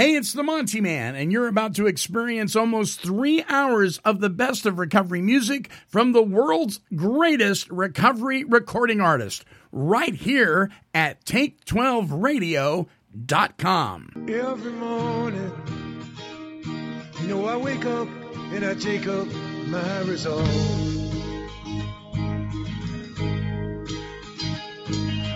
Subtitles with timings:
[0.00, 4.30] Hey, it's the Monty Man, and you're about to experience almost three hours of the
[4.30, 14.26] best of recovery music from the world's greatest recovery recording artist, right here at Take12Radio.com.
[14.26, 15.52] Every morning,
[17.20, 18.08] you know, I wake up
[18.54, 19.28] and I take up
[19.66, 20.48] my resolve.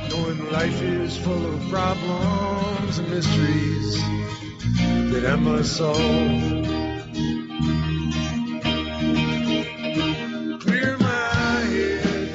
[0.08, 4.02] Knowing life is full of problems and mysteries
[4.76, 5.98] that must solve.
[10.60, 12.30] Clear my head,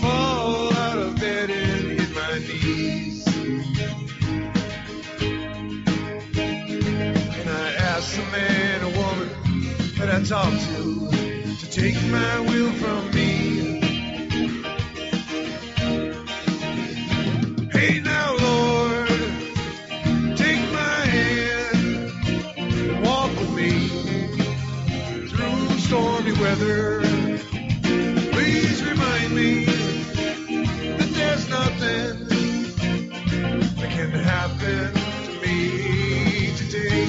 [0.00, 3.26] fall out of bed and hit my knees.
[7.38, 9.28] And I ask the man or woman
[9.98, 11.10] that I talk to
[11.56, 13.80] to take my will from me.
[17.72, 18.36] Hey now,
[26.50, 27.00] weather.
[28.32, 32.26] Please remind me that there's nothing
[33.76, 34.92] that can happen
[35.26, 37.04] to me today.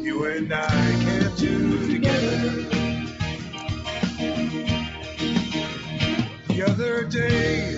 [0.00, 0.68] You and I
[1.04, 2.50] can't do together.
[6.48, 7.70] The other day,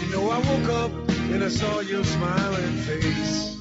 [0.00, 0.92] you know, I woke up
[1.32, 3.55] and I saw your smiling face.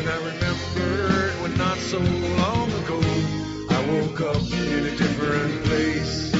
[0.00, 2.98] And I remembered when not so long ago
[3.68, 6.32] I woke up in a different place.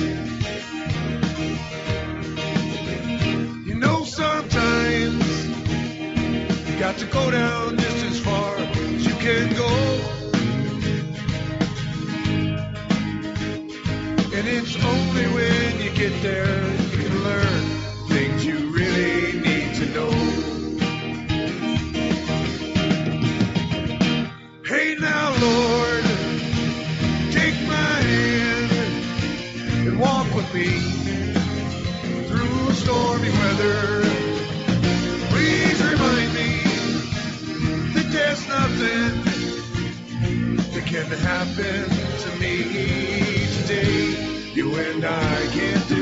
[3.66, 5.46] You know, sometimes
[6.70, 9.68] you got to go down just as far as you can go.
[14.38, 17.62] And it's only when you get there you can learn
[18.08, 19.29] things you really
[25.40, 26.04] Lord,
[27.32, 28.70] take my hand
[29.88, 30.68] and walk with me
[32.28, 34.02] through stormy weather.
[35.30, 36.50] Please remind me
[37.94, 39.12] that there's nothing
[40.74, 41.88] that can happen
[42.24, 42.52] to me
[43.62, 44.52] today.
[44.54, 45.99] You and I can't do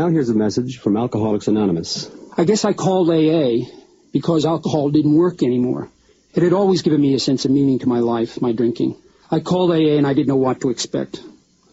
[0.00, 2.10] Now here's a message from Alcoholics Anonymous.
[2.34, 3.68] I guess I called AA
[4.12, 5.90] because alcohol didn't work anymore.
[6.34, 8.96] It had always given me a sense of meaning to my life, my drinking.
[9.30, 11.20] I called AA and I didn't know what to expect.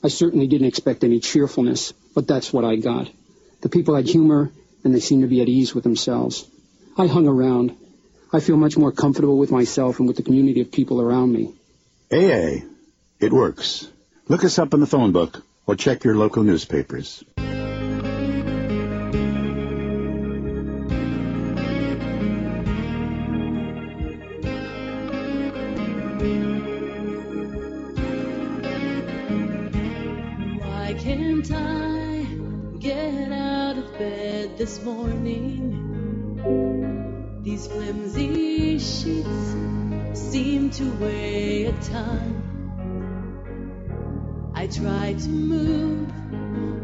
[0.03, 3.09] I certainly didn't expect any cheerfulness, but that's what I got.
[3.61, 4.51] The people had humor
[4.83, 6.45] and they seemed to be at ease with themselves.
[6.97, 7.77] I hung around.
[8.33, 11.53] I feel much more comfortable with myself and with the community of people around me.
[12.11, 12.67] AA.
[13.21, 13.87] It works.
[14.27, 17.23] Look us up in the phone book or check your local newspapers.
[34.87, 36.39] Morning?
[37.43, 39.55] These flimsy sheets
[40.13, 42.25] seem to weigh a ton.
[44.55, 46.07] I try to move,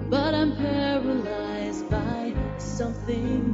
[0.09, 3.45] but I'm paralyzed by something.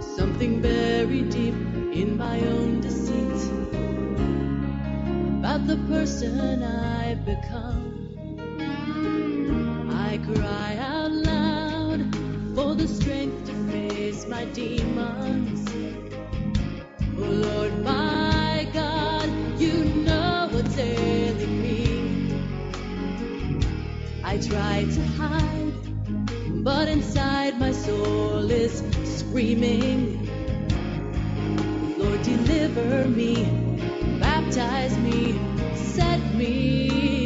[0.00, 1.58] Something buried deep
[2.00, 3.42] in my own deceit
[5.38, 7.86] about the person I've become.
[9.90, 10.97] I cry out
[12.78, 15.68] the strength to face my demons.
[17.18, 19.28] Oh Lord, my God,
[19.58, 21.82] you know what's ailing me.
[24.22, 25.72] I try to hide,
[26.62, 28.84] but inside my soul is
[29.18, 30.30] screaming.
[31.98, 33.34] Lord, deliver me,
[34.20, 35.36] baptize me,
[35.74, 37.17] set me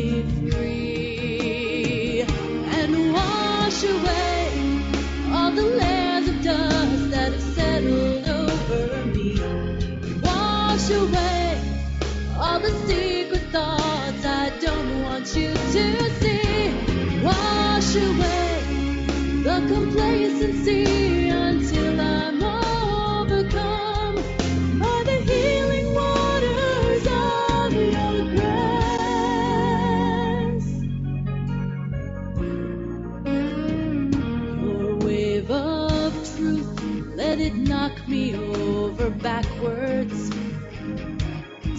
[13.52, 16.72] thoughts I don't want you to see.
[17.22, 18.64] Wash away
[19.44, 24.16] the complacency until I'm overcome
[24.81, 28.16] by the healing waters of your
[30.56, 30.70] grace.
[34.62, 36.70] Your wave of truth,
[37.16, 40.31] let it knock me over backwards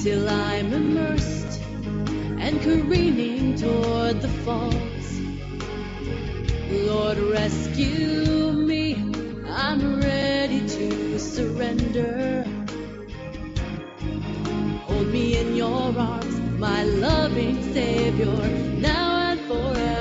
[0.03, 1.22] till I'm immersed
[2.63, 5.07] careening toward the falls.
[6.71, 8.95] Lord, rescue me.
[9.49, 12.45] I'm ready to surrender.
[14.87, 18.47] Hold me in your arms, my loving Savior,
[18.79, 19.92] now and forever.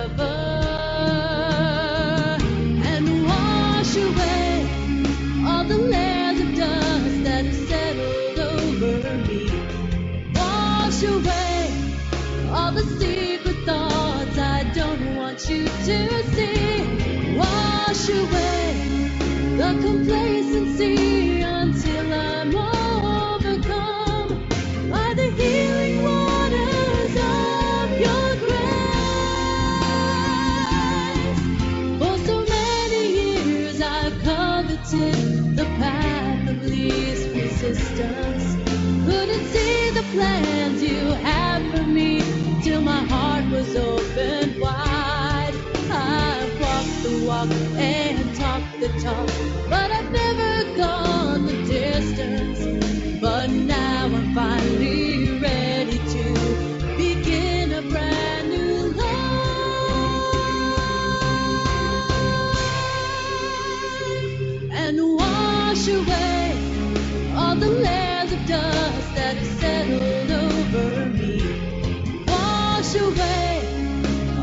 [17.92, 19.10] Wash away
[19.58, 21.41] the complacency
[48.82, 49.28] the talk,
[49.70, 52.58] but I've never gone the distance.
[53.20, 56.24] But now I'm finally ready to
[56.96, 59.06] begin a brand new life
[64.72, 66.56] and wash away
[67.36, 71.38] all the layers of dust that have settled over me.
[72.26, 73.62] Wash away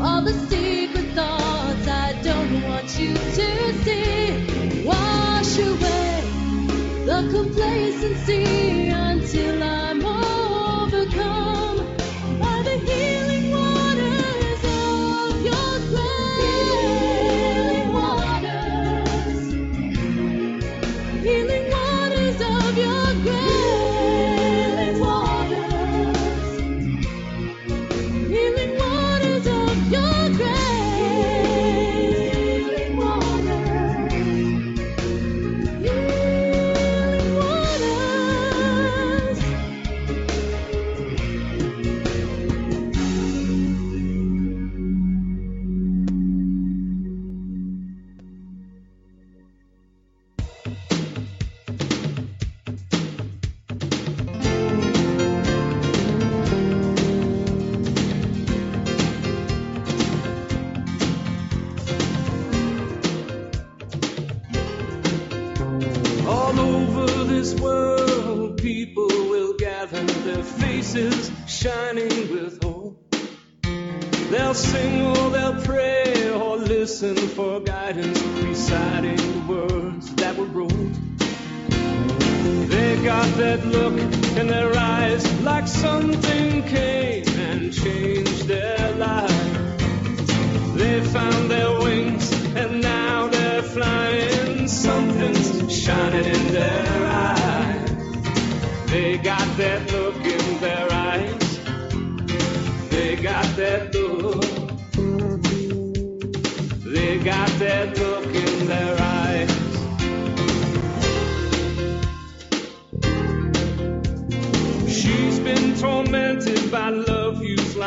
[0.02, 0.79] all the secret
[8.00, 9.59] complacency until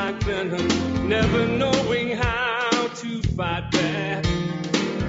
[0.04, 4.26] like venom, never knowing how to fight back.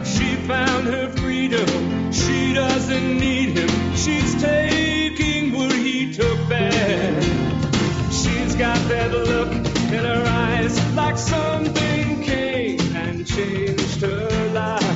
[0.04, 7.22] She found her freedom, she doesn't need him, she's taking what he took back.
[8.12, 9.52] She's got that look
[9.96, 14.93] in her eyes like something came and changed her life.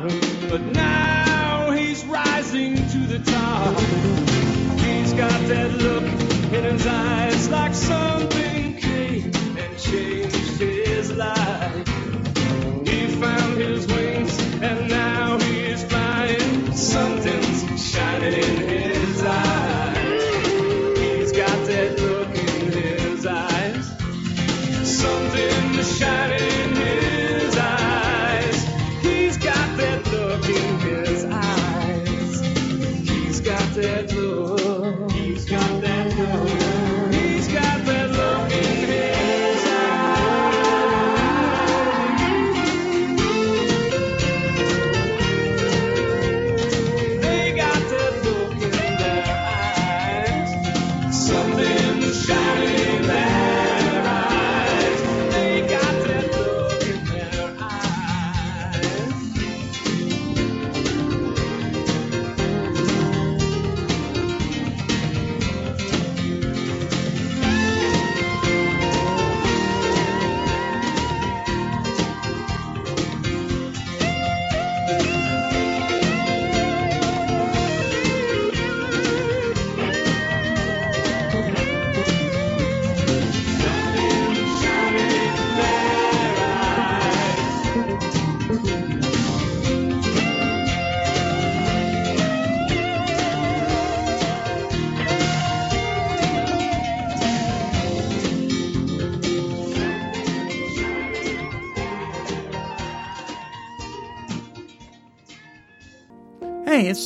[0.00, 3.80] But now he's rising to the top.
[4.78, 6.04] He's got that look
[6.52, 8.17] in his eyes like something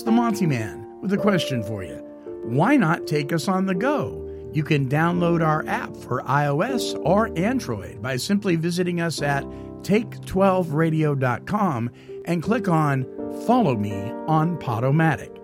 [0.03, 1.97] the Monty Man with a question for you.
[2.45, 4.19] Why not take us on the go?
[4.53, 9.45] You can download our app for iOS or Android by simply visiting us at
[9.83, 11.91] take12radio.com
[12.25, 13.05] and click on
[13.47, 13.95] Follow Me
[14.27, 15.39] on Podomatic.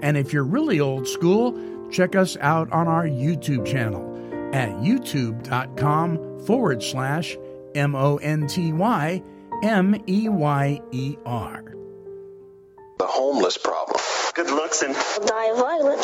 [0.00, 4.06] And if you're really old school, check us out on our YouTube channel
[4.54, 7.36] at youtube.com forward slash
[7.74, 9.22] M O N T Y
[9.62, 11.67] M E Y E R.
[12.98, 14.00] The homeless problem.
[14.34, 16.02] Good looks and Die violent.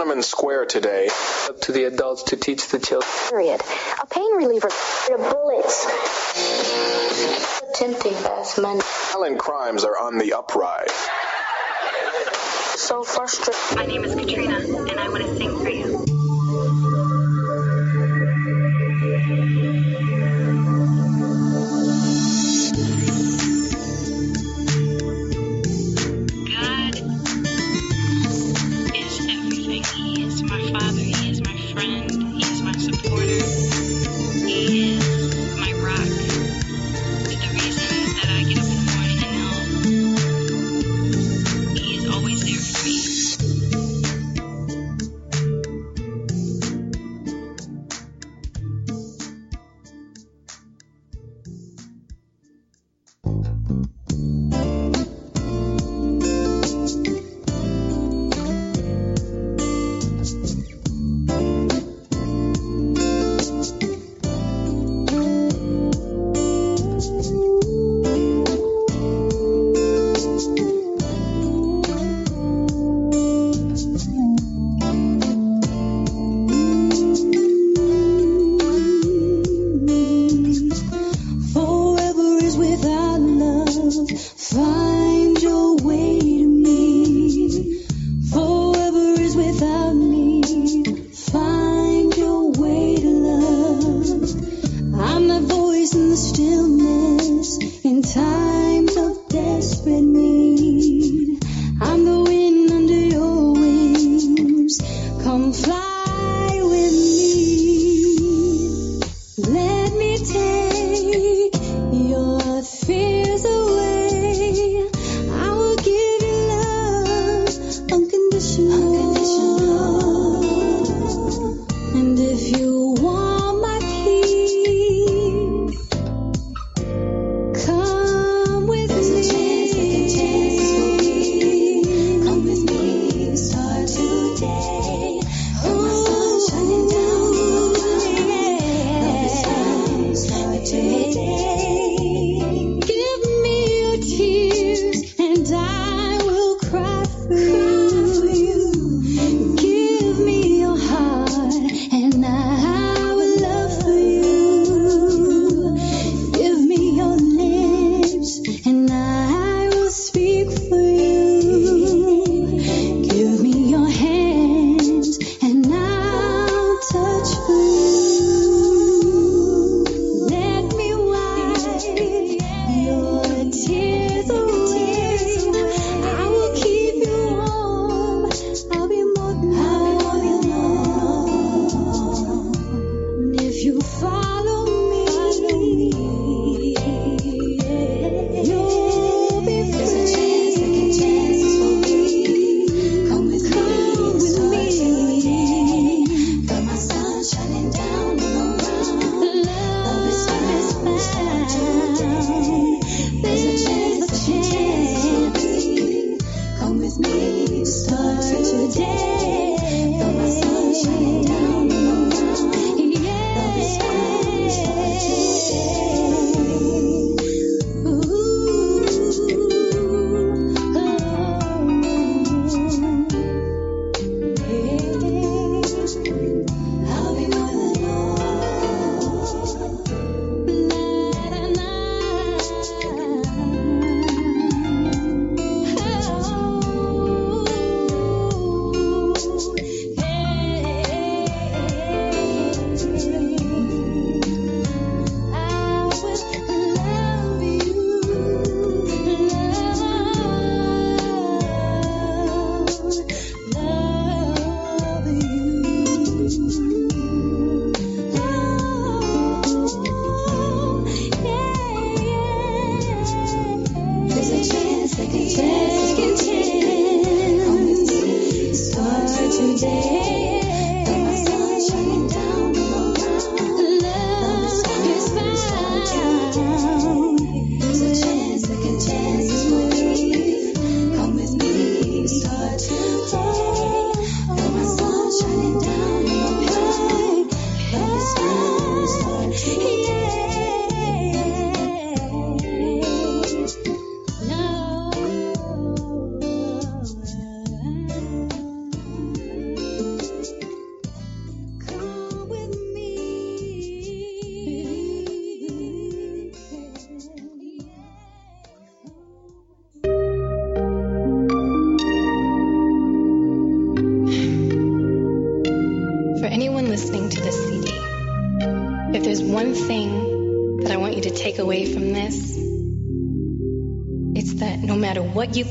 [0.00, 1.08] Tiananmen Square today.
[1.48, 3.10] Up to the adults to teach the children.
[3.28, 3.60] Period.
[4.02, 4.68] A pain reliever.
[5.06, 5.86] The bullets.
[7.78, 8.80] Tempting fast money.
[9.12, 10.90] Violent crimes are on the uprise.
[12.76, 13.76] So frustrating.
[13.76, 16.19] My name is Katrina, and I want to sing for you.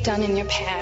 [0.03, 0.78] Done in your past,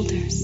[0.00, 0.39] shoulders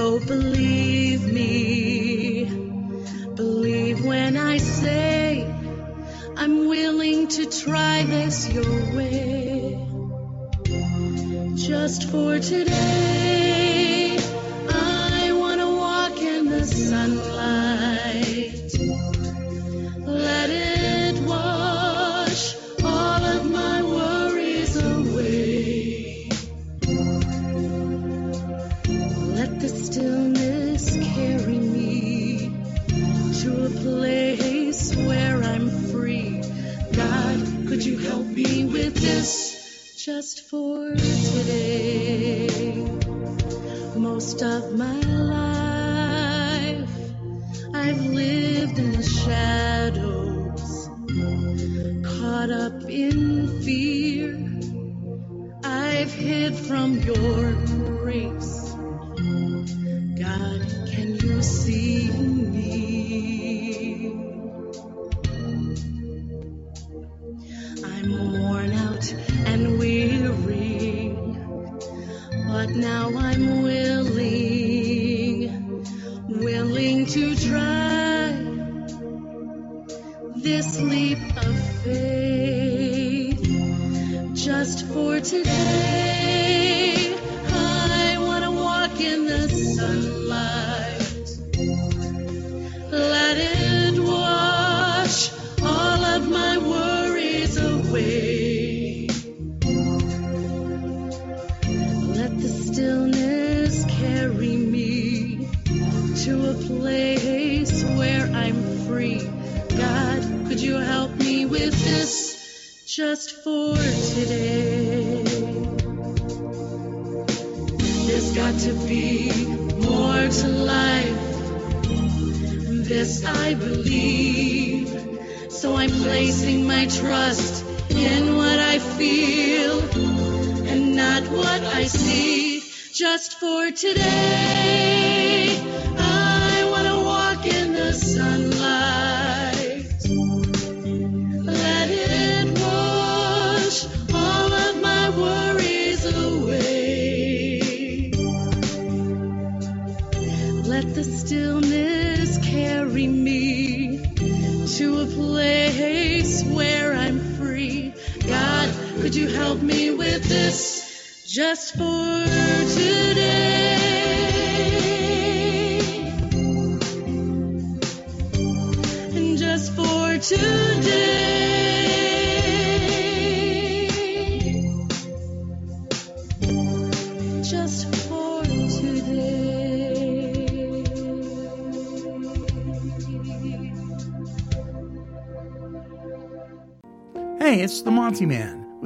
[0.00, 2.44] So believe me,
[3.34, 5.46] believe when I say
[6.38, 9.78] I'm willing to try this your way
[11.54, 13.29] just for today.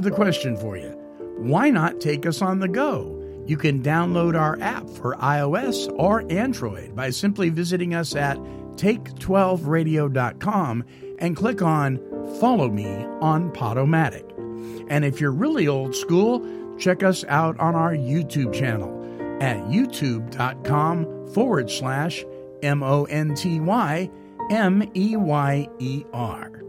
[0.05, 1.01] the question for you
[1.38, 3.21] why not take us on the go?
[3.47, 8.38] You can download our app for iOS or Android by simply visiting us at
[8.77, 10.85] take12radio.com
[11.19, 11.99] and click on
[12.40, 12.87] Follow Me
[13.21, 14.31] on Podomatic.
[14.88, 16.43] And if you're really old school,
[16.79, 18.93] check us out on our YouTube channel
[19.43, 22.25] at youtube.com forward slash
[22.62, 24.11] M O N T Y
[24.51, 26.63] M E Y E R.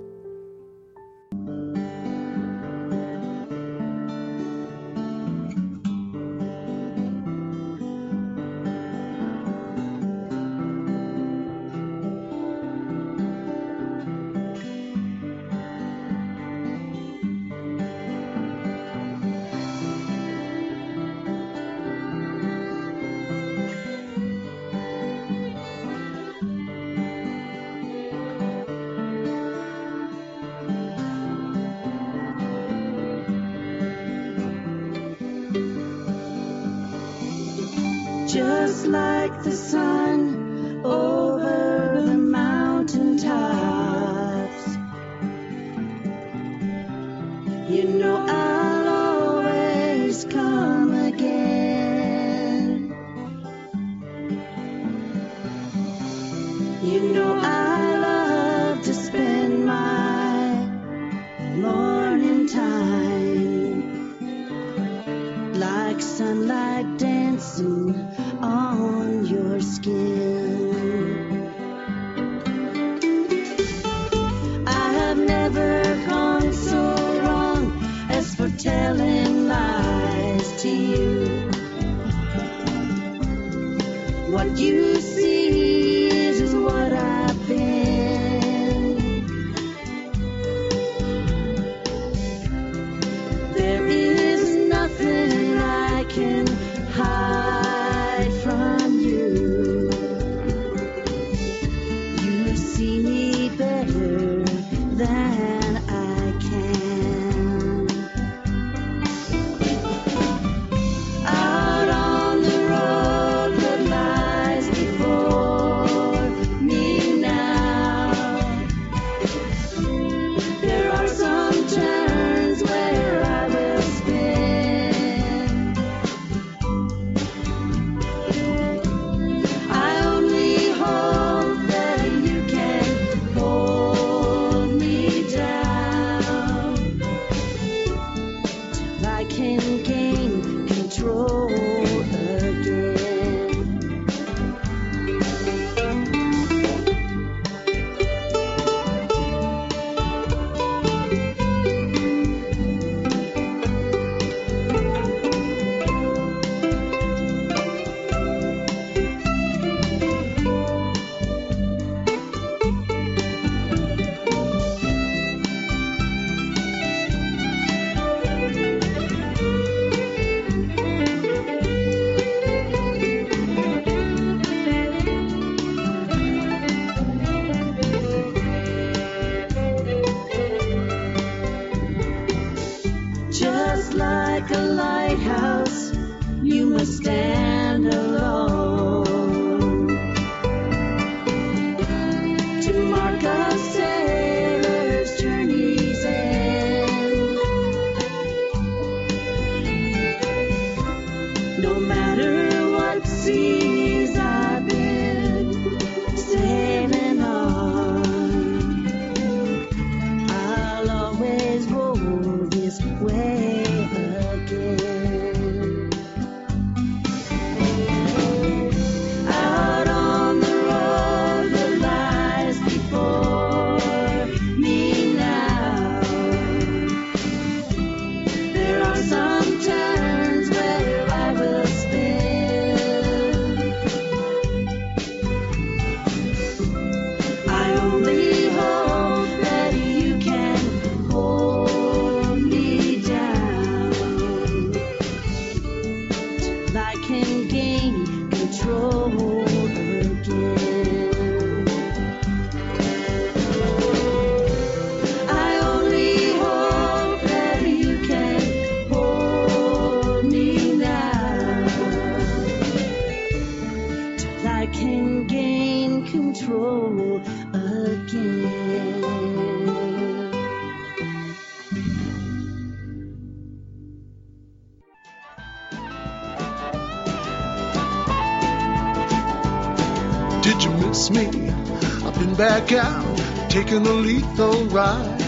[282.68, 285.22] been back out, taking a lethal ride.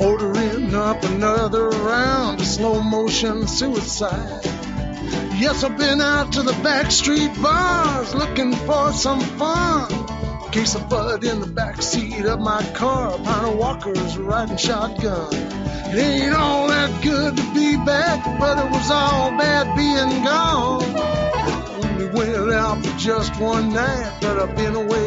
[0.00, 4.44] Ordering up another round of slow motion suicide.
[5.38, 9.88] Yes, I've been out to the backstreet bars looking for some fun.
[10.52, 15.28] Case of bud in the backseat of my car, Pine Walker's riding shotgun.
[15.32, 20.82] It ain't all that good to be back, but it was all bad being gone.
[21.84, 25.05] Only went out for just one night, but I've been away.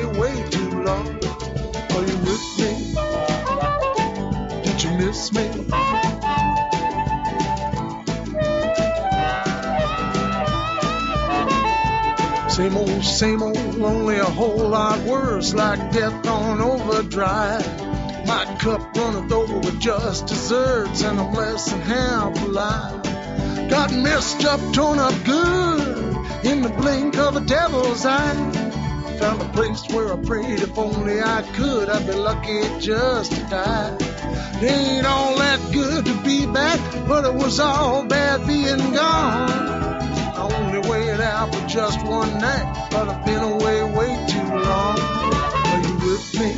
[2.39, 2.93] With me?
[4.63, 5.43] Did you miss me?
[12.49, 17.65] Same old, same old, only a whole lot worse, like death on overdrive.
[18.25, 23.03] My cup runneth over with just desserts, and I'm less than half alive.
[23.69, 28.48] Got messed up, torn up good, in the blink of a devil's eye.
[29.19, 33.41] Found a place where I prayed if only I could, I'd be lucky just to
[33.49, 33.97] die.
[34.61, 39.49] It ain't all that good to be back, but it was all bad being gone.
[39.51, 44.97] I only waited out for just one night, but I've been away way too long.
[44.97, 46.53] Are you with me?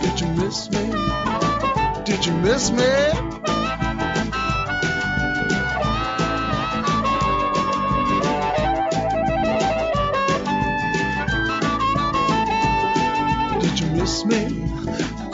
[0.00, 0.86] Did you miss me?
[2.04, 3.19] Did you miss me?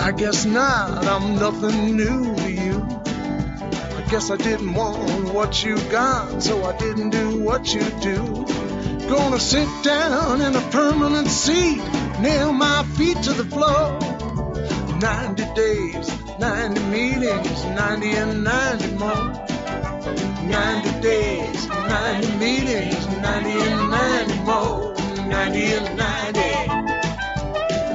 [0.06, 2.80] I guess not, I'm nothing new to you.
[3.96, 8.46] I guess I didn't want what you got, so I didn't do what you do.
[9.08, 11.82] Gonna sit down in a permanent seat,
[12.20, 13.98] nail my feet to the floor.
[15.00, 19.32] 90 days, 90 meetings, 90 and 90 more.
[20.46, 24.94] 90 days, 90 meetings, 90 and 90 more.
[25.26, 26.66] 90 and 90,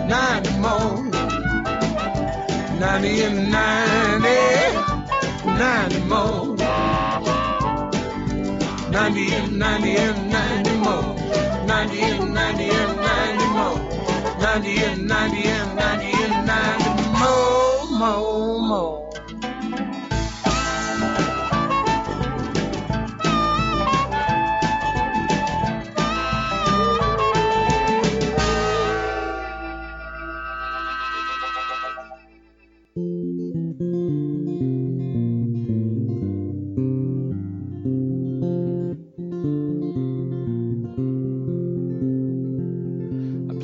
[0.09, 1.10] 90 more.
[2.81, 4.27] 90 and 90,
[5.45, 6.55] 90 more.
[8.89, 11.15] 90 and 90 and 90 more.
[11.67, 13.77] 90 and 90 and 90 more.
[14.41, 16.89] 90 and 90 and 90 and 90
[17.19, 18.30] more, more,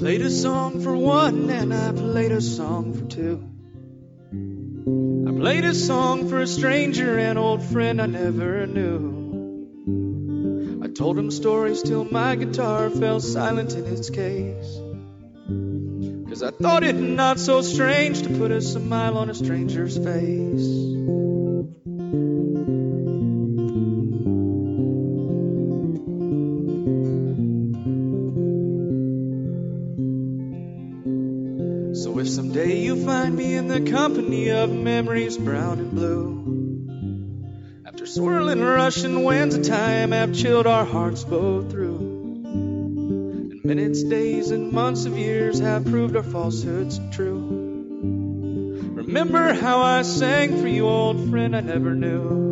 [0.08, 3.43] played a song for one and I played a song for two.
[5.28, 9.67] I played a song for a stranger, an old friend I never knew.
[10.82, 14.80] I told him stories till my guitar fell silent in its case.
[16.30, 20.87] Cause I thought it not so strange to put a smile on a stranger's face.
[34.08, 40.86] Company of memories brown and blue, after swirling rushing winds of time have chilled our
[40.86, 47.36] hearts both through, and minutes, days, and months of years have proved our falsehoods true.
[48.93, 52.46] Remember how I sang for you, old friend I never knew.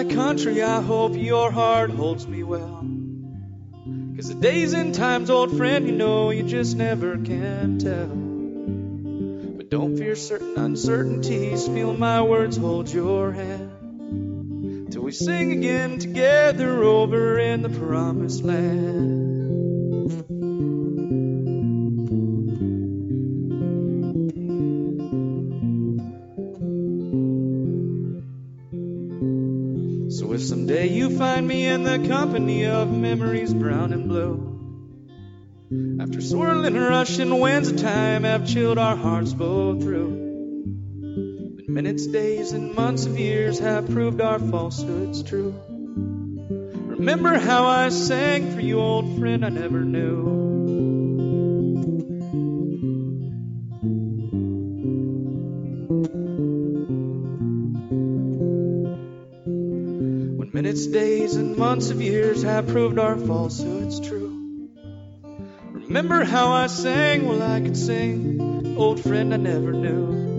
[0.00, 0.62] High country.
[0.62, 2.86] I hope your heart holds me well.
[4.16, 8.08] Cause the days and times, old friend, you know you just never can tell.
[9.56, 11.68] But don't fear certain uncertainties.
[11.68, 14.92] Feel my words, hold your hand.
[14.92, 19.09] Till we sing again together over in the promised land.
[31.50, 34.38] Me in the company of memories brown and blue,
[36.00, 40.12] after swirling rushing winds of time have chilled our hearts both through,
[41.02, 45.52] and minutes, days, and months of years have proved our falsehoods true.
[46.86, 50.39] Remember how I sang for you, old friend I never knew.
[61.60, 64.70] Months of years have proved our falsehoods true.
[65.72, 67.28] Remember how I sang?
[67.28, 70.30] Well, I could sing, old friend I never knew.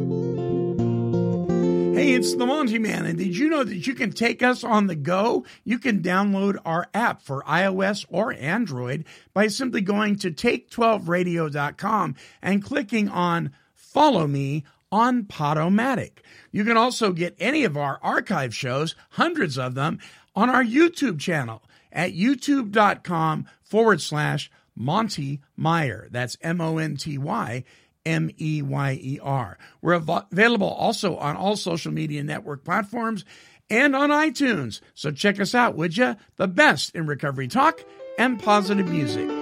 [1.94, 4.88] Hey, it's the Monty Man, and did you know that you can take us on
[4.88, 5.46] the go?
[5.64, 12.64] You can download our app for iOS or Android by simply going to take12radio.com and
[12.64, 16.24] clicking on Follow Me on Podomatic.
[16.52, 20.00] You can also get any of our archive shows, hundreds of them,
[20.36, 26.08] on our YouTube channel at youtube.com forward slash Monty Meyer.
[26.12, 27.64] That's M O N T Y
[28.06, 29.58] M E Y E R.
[29.82, 33.26] We're av- available also on all social media network platforms
[33.70, 34.82] and on iTunes.
[34.94, 36.16] So check us out, would you?
[36.38, 37.84] The best in recovery talk
[38.18, 39.41] and positive music.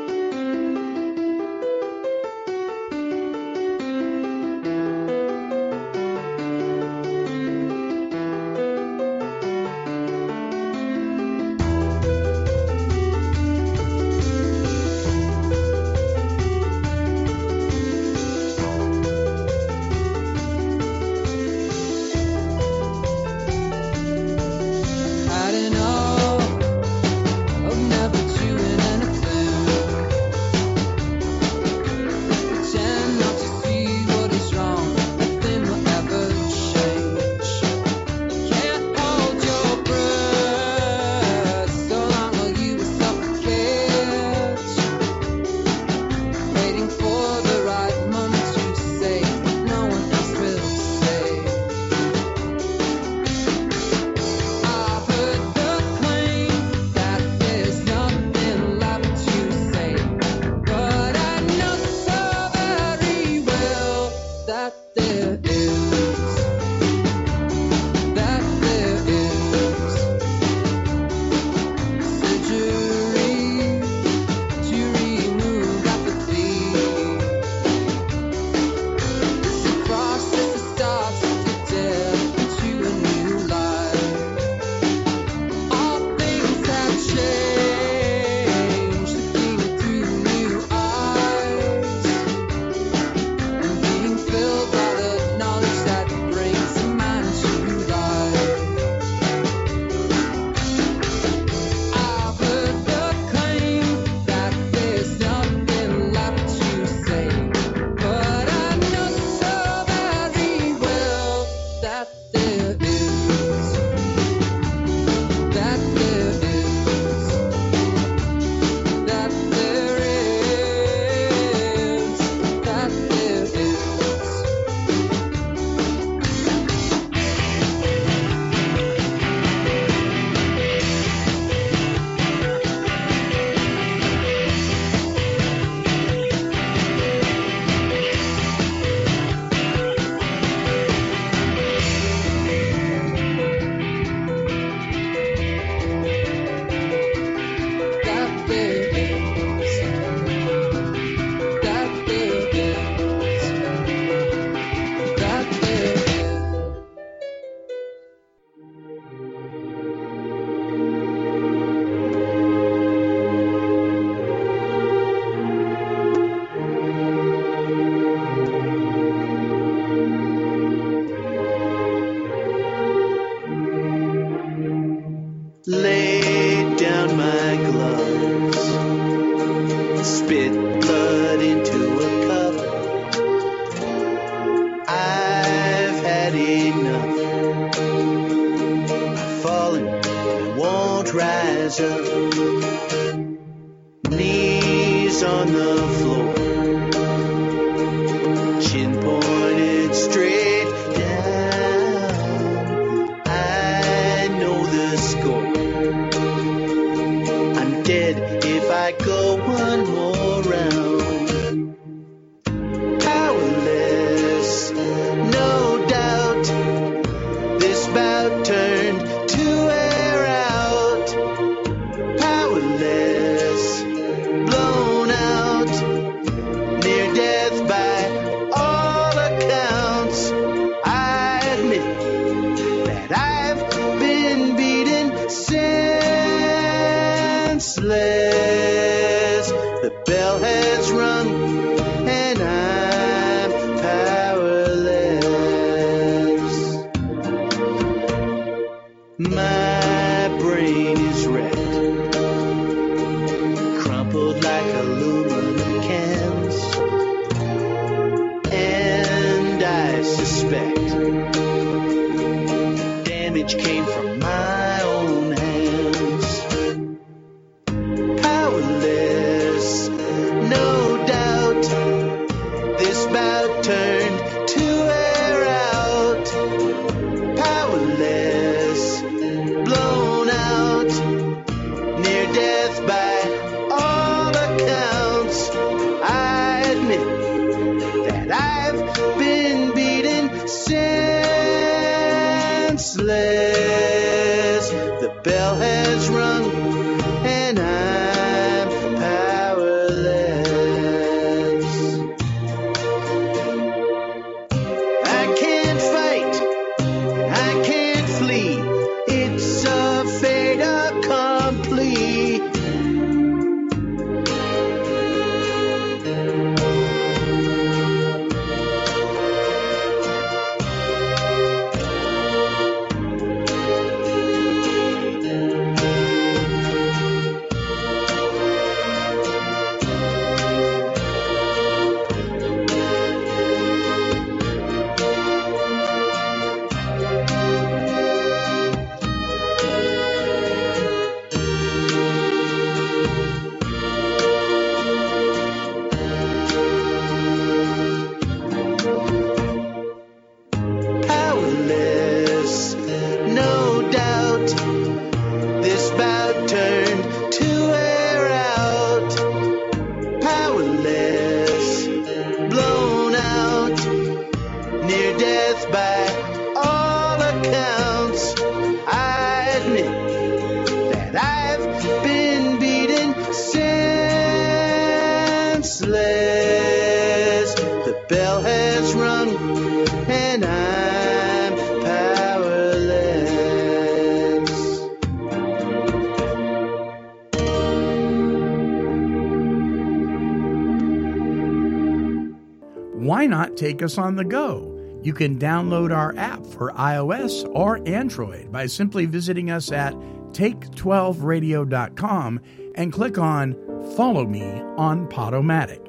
[393.59, 394.77] take us on the go.
[395.03, 399.93] You can download our app for iOS or Android by simply visiting us at
[400.31, 402.39] take12radio.com
[402.75, 403.55] and click on
[403.95, 404.43] Follow Me
[404.77, 405.85] on Podomatic.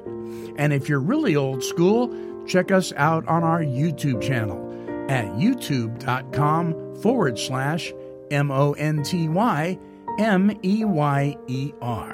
[0.57, 2.11] And if you're really old school,
[2.45, 4.69] check us out on our YouTube channel
[5.09, 7.93] at youtube.com forward slash
[8.29, 9.77] M O N T Y
[10.19, 12.10] M E Y E R.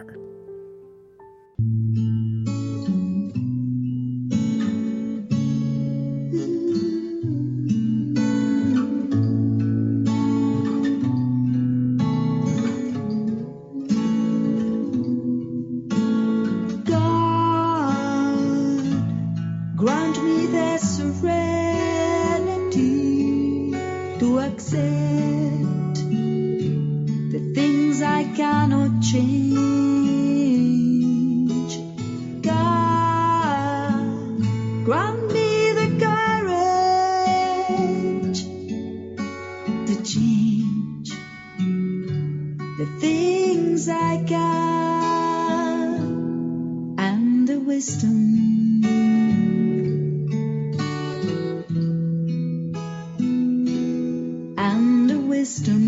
[55.47, 55.86] system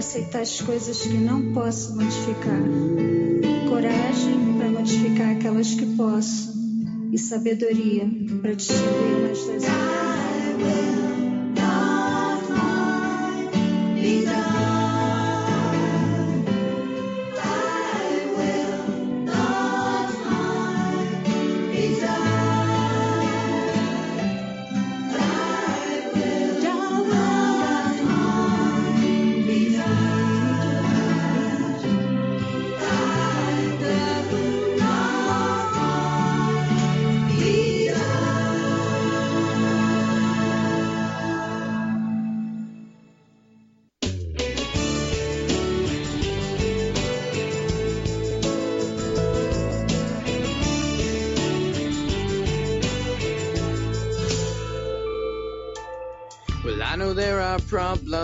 [0.00, 2.62] aceitar as coisas que não posso modificar,
[3.68, 6.58] coragem para modificar aquelas que posso.
[7.12, 8.08] E sabedoria
[8.40, 9.64] para distingui-las das
[10.60, 11.09] Well,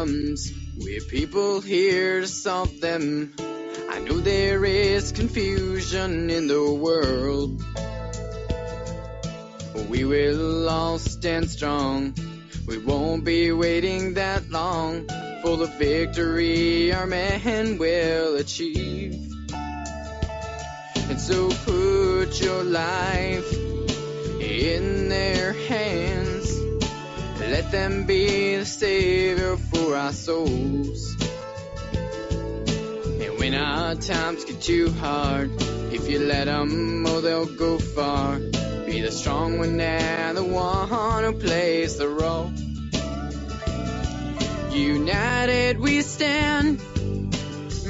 [0.06, 0.52] problems.
[0.78, 3.34] We're people here to solve them.
[3.90, 7.62] I know there is confusion in the world.
[9.88, 12.14] We will all stand strong.
[12.66, 15.08] We won't be waiting that long
[15.42, 19.14] for the victory our men will achieve.
[21.08, 23.52] And so put your life
[24.40, 26.15] in their hands.
[27.56, 31.16] Let them be the savior for our souls.
[33.06, 35.50] And when our times get too hard,
[35.90, 38.38] if you let them, oh, they'll go far.
[38.84, 42.52] Be the strong one and the one who plays the role.
[44.70, 46.78] United we stand,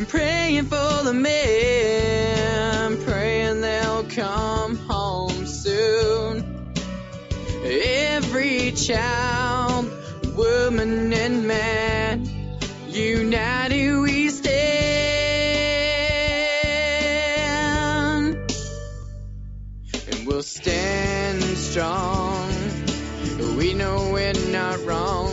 [0.06, 5.45] praying for the men, praying they'll come home.
[7.68, 9.90] Every child,
[10.36, 12.24] woman, and man,
[12.86, 14.56] united we stand.
[20.12, 22.48] And we'll stand strong.
[23.58, 25.32] We know we're not wrong.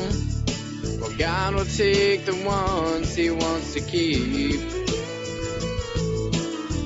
[0.99, 4.59] Well, God will take the ones He wants to keep.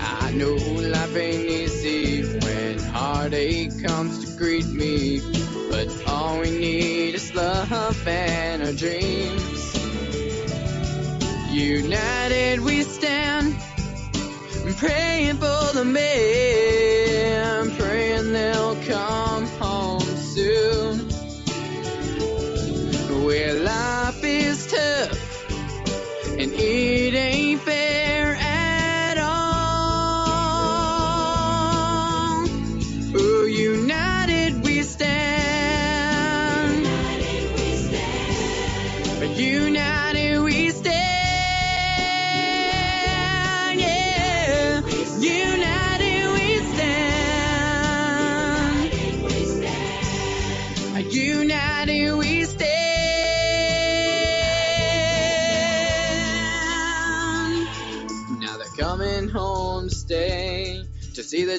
[0.02, 5.20] I know life ain't easy when heartache comes to greet me.
[5.72, 9.76] But all we need is love and our dreams.
[11.52, 13.56] United we stand,
[14.78, 21.00] praying for the men, praying they'll come home soon.
[23.26, 25.50] Where life is tough
[26.40, 28.07] and it ain't fair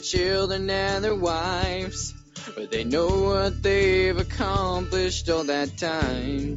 [0.00, 2.14] children and their wives,
[2.54, 6.56] but they know what they've accomplished all that time.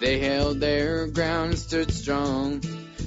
[0.00, 2.60] They held their ground, and stood strong.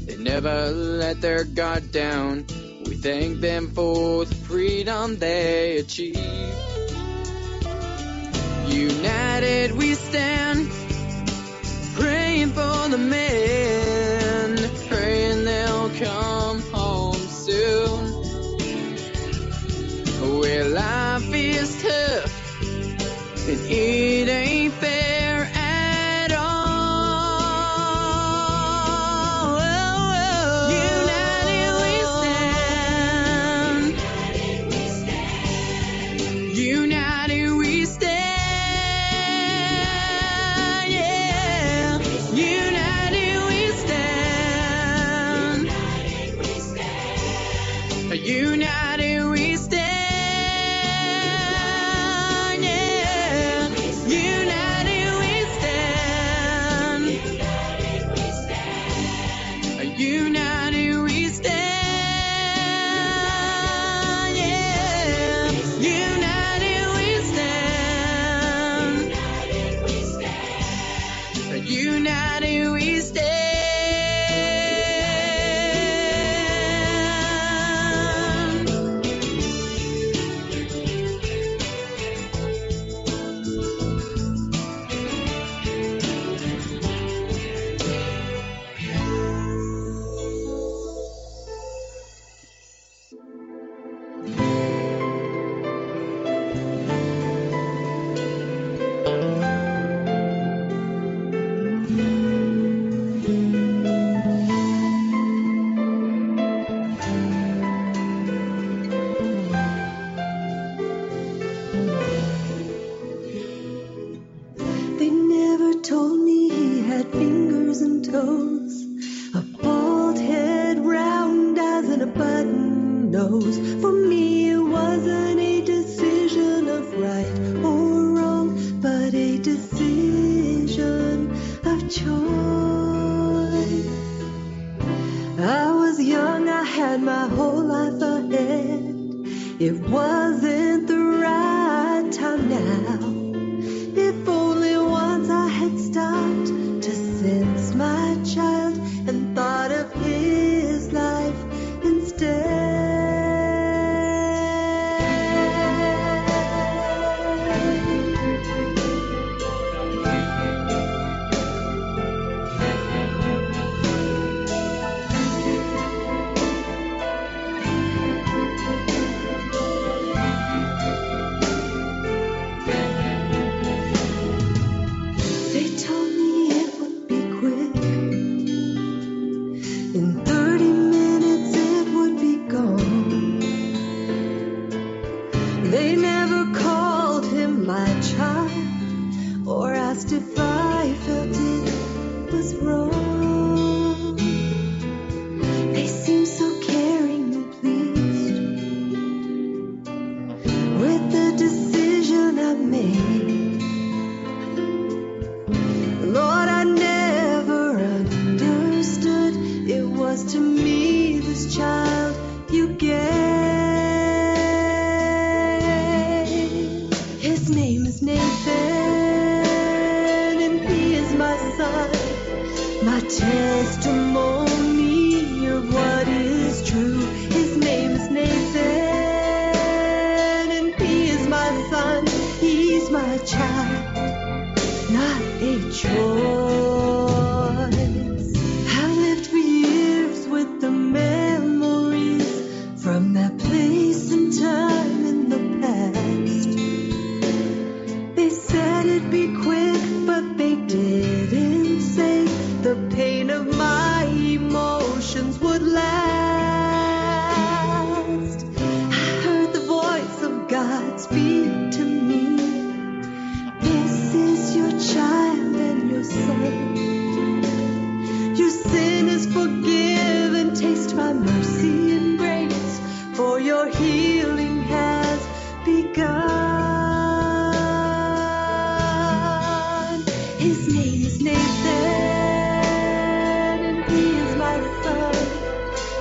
[0.05, 2.45] They never let their guard down.
[2.85, 6.17] We thank them for the freedom they achieved.
[8.69, 10.69] United we stand,
[11.95, 16.48] praying for the men, praying they'll come.
[20.73, 25.18] life is tough and it ain't fair.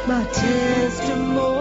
[0.09, 1.58] My testimony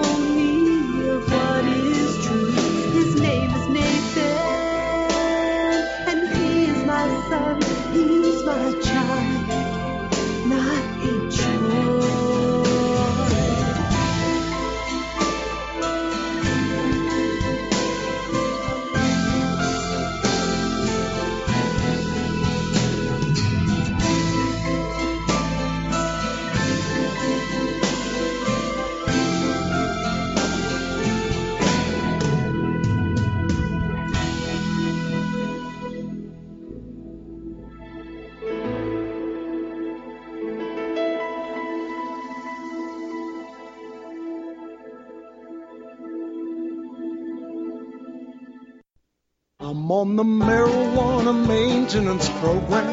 [50.17, 52.91] the marijuana maintenance program.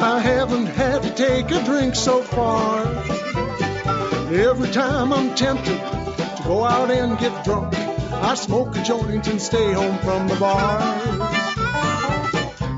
[0.00, 2.86] I haven't had to take a drink so far.
[4.32, 5.80] Every time I'm tempted
[6.36, 10.36] to go out and get drunk, I smoke a joint and stay home from the
[10.36, 11.02] bars.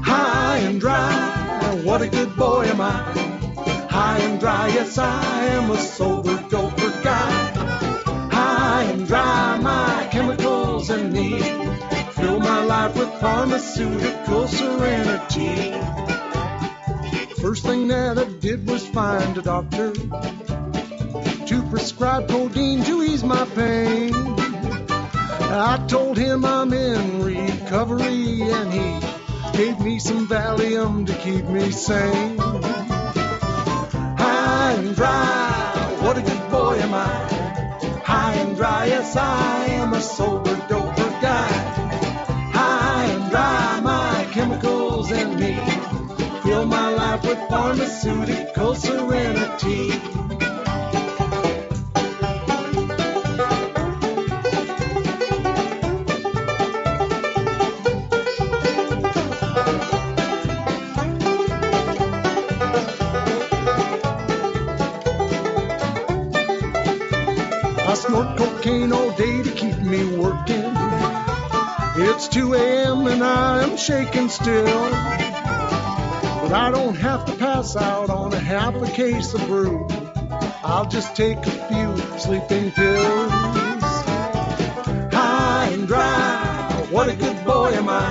[0.02, 3.02] High and dry, what a good boy am I.
[3.90, 7.30] High and dry, yes, I am a sober doper guy.
[8.30, 11.61] High and dry, my chemicals and me
[12.22, 15.72] fill my life with pharmaceutical serenity.
[17.42, 19.92] First thing that I did was find a doctor
[21.50, 24.14] to prescribe codeine to ease my pain.
[24.14, 28.88] I told him I'm in recovery and he
[29.58, 32.38] gave me some Valium to keep me sane.
[34.22, 37.14] High and dry, what a good boy am I.
[38.04, 40.91] High and dry, yes, I am a sober doper
[47.22, 49.90] life with pharmaceutical serenity.
[67.84, 70.72] I snort cocaine all day to keep me working.
[71.94, 73.06] It's 2 a.m.
[73.06, 75.31] and I am shaking still.
[76.52, 79.86] I don't have to pass out on a half a case of brew.
[80.62, 83.32] I'll just take a few sleeping pills.
[85.12, 88.10] High and dry, what a good boy am I.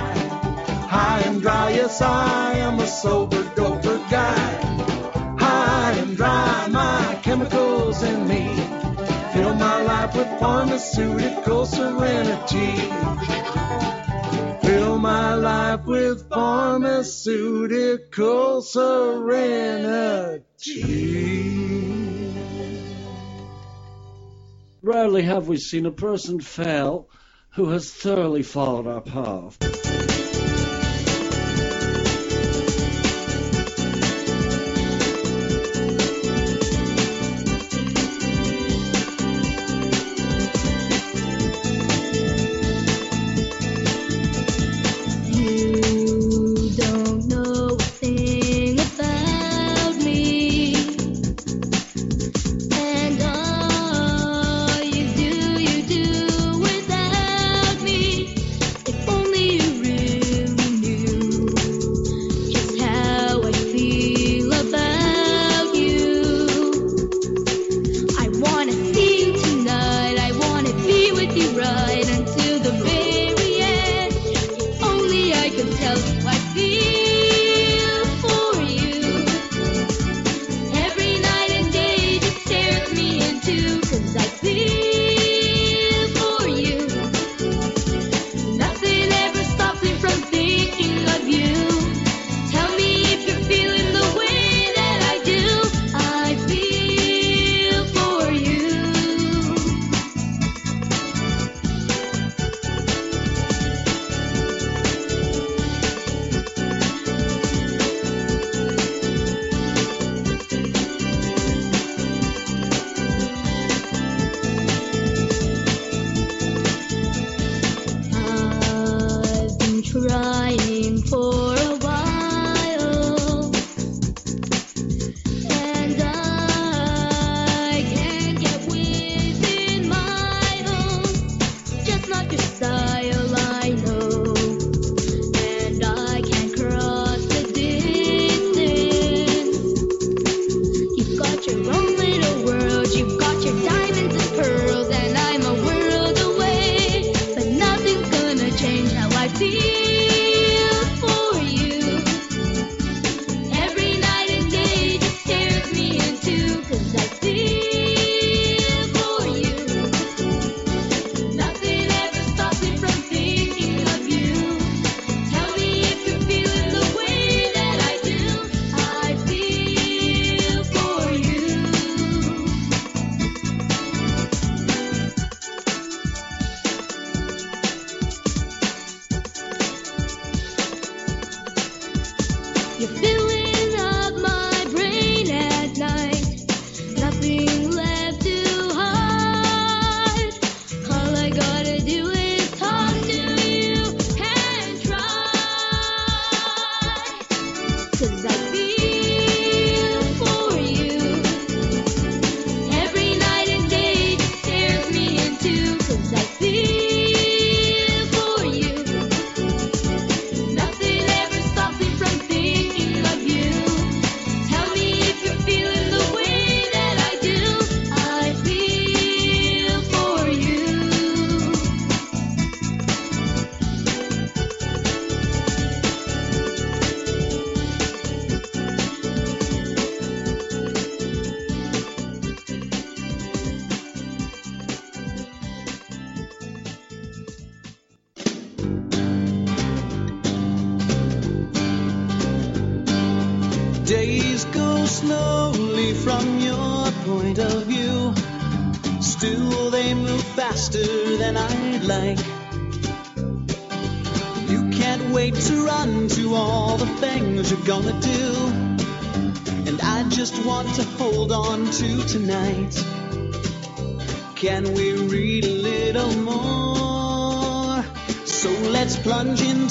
[0.88, 5.36] High and dry, yes, I am a sober doper guy.
[5.38, 8.48] High and dry, my chemicals in me
[9.32, 12.74] fill my life with pharmaceutical serenity.
[15.02, 20.44] My life with pharmaceutical serenity.
[24.80, 27.08] Rarely have we seen a person fail
[27.54, 29.58] who has thoroughly followed our path.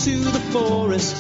[0.08, 1.16] Into the forest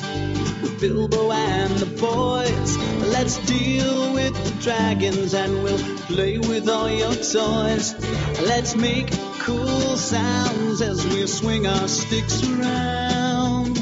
[0.62, 2.78] with Bilbo and the boys.
[3.10, 5.78] Let's deal with the dragons and we'll
[6.08, 7.94] play with all your toys.
[8.42, 13.76] Let's make cool sounds as we swing our sticks around.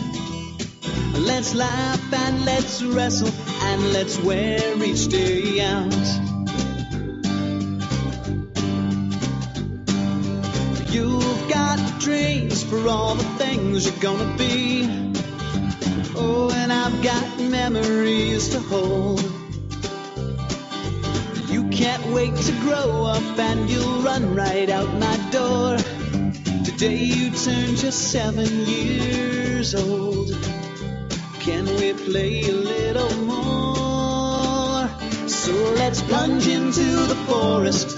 [1.13, 3.31] Let's laugh and let's wrestle
[3.61, 6.28] and let's wear each day out.
[12.69, 14.83] For all the things you're gonna be.
[16.15, 19.21] Oh, and I've got memories to hold.
[21.49, 25.77] You can't wait to grow up and you'll run right out my door.
[26.63, 30.29] Today you turn just seven years old.
[31.39, 34.87] Can we play a little more?
[35.27, 37.97] So let's plunge into the forest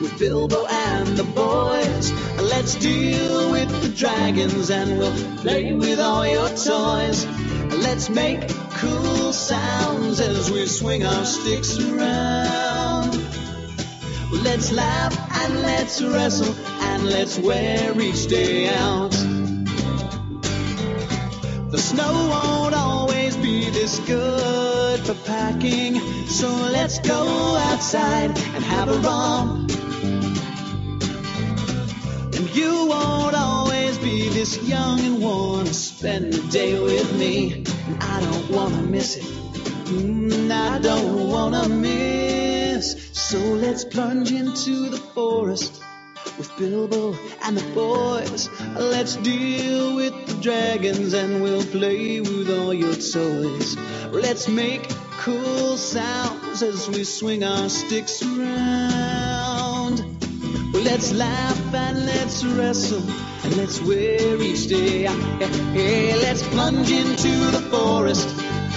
[0.00, 2.33] with Bilbo and the boys.
[2.64, 5.12] Let's deal with the dragons and we'll
[5.42, 7.26] play with all your toys.
[7.84, 8.48] Let's make
[8.80, 13.22] cool sounds as we swing our sticks around.
[14.42, 19.12] Let's laugh and let's wrestle and let's wear each day out.
[21.70, 28.88] The snow won't always be this good for packing, so let's go outside and have
[28.88, 29.63] a romp.
[34.62, 37.64] Young and want to spend the day with me.
[37.86, 39.24] And I don't wanna miss it.
[39.24, 43.10] Mm, I don't wanna miss.
[43.12, 45.82] So let's plunge into the forest
[46.38, 48.48] with Bilbo and the boys.
[48.76, 53.76] Let's deal with the dragons and we'll play with all your toys.
[54.10, 54.88] Let's make
[55.18, 60.02] cool sounds as we swing our sticks around.
[60.72, 63.02] Let's laugh and let's wrestle
[63.44, 65.02] and let's wear each day.
[65.72, 68.26] Hey, let's plunge into the forest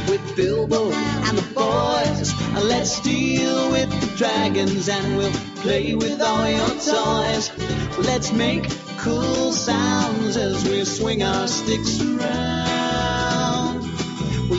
[0.09, 2.33] with Bilbo and the boys.
[2.65, 7.51] Let's deal with the dragons and we'll play with all your toys.
[7.97, 13.83] Let's make cool sounds as we swing our sticks around.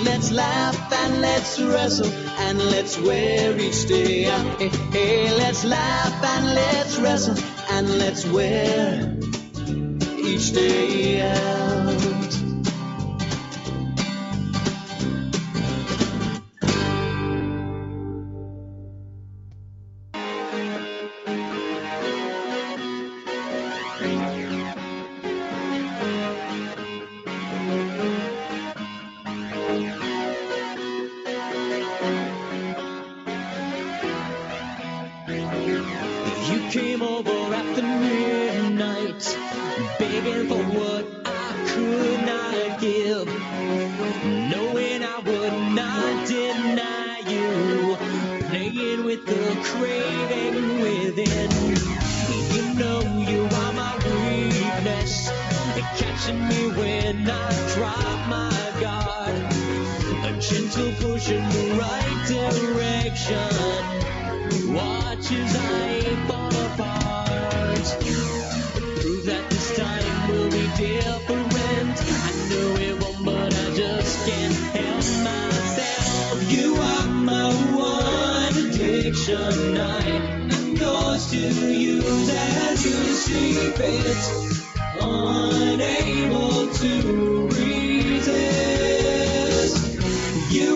[0.05, 2.13] Let's laugh and let's wrestle
[2.47, 4.23] and let's wear each day.
[4.23, 7.37] Hey, hey, let's laugh and let's wrestle
[7.71, 9.19] and let's wear
[10.29, 11.78] each day out.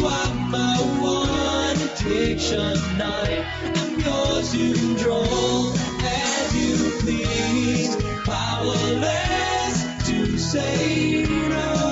[0.03, 2.61] You are my one addiction.
[3.00, 5.72] I am yours to control
[6.03, 7.94] as you please.
[8.24, 11.91] Powerless to say no.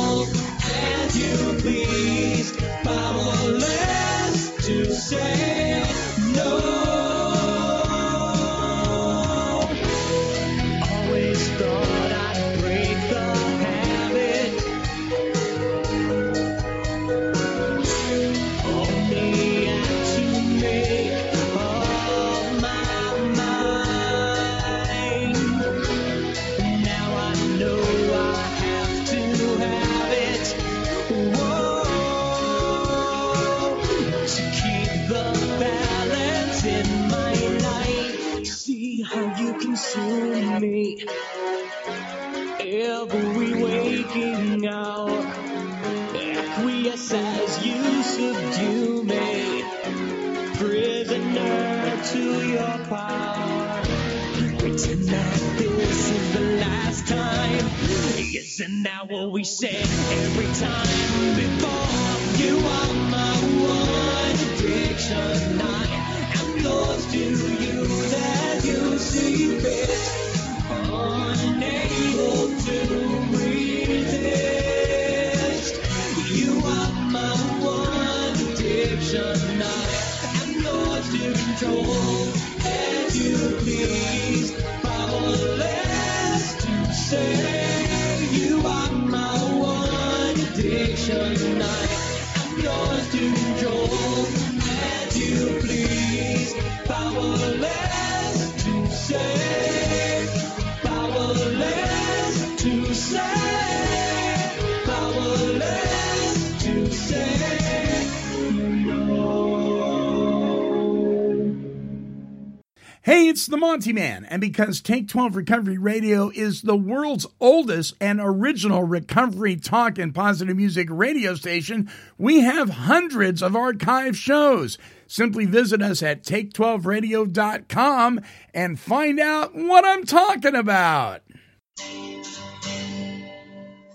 [113.31, 118.19] it's the Monty Man, and because Take 12 Recovery Radio is the world's oldest and
[118.21, 124.77] original recovery talk and positive music radio station, we have hundreds of archive shows.
[125.07, 128.19] Simply visit us at take12radio.com
[128.53, 131.21] and find out what I'm talking about.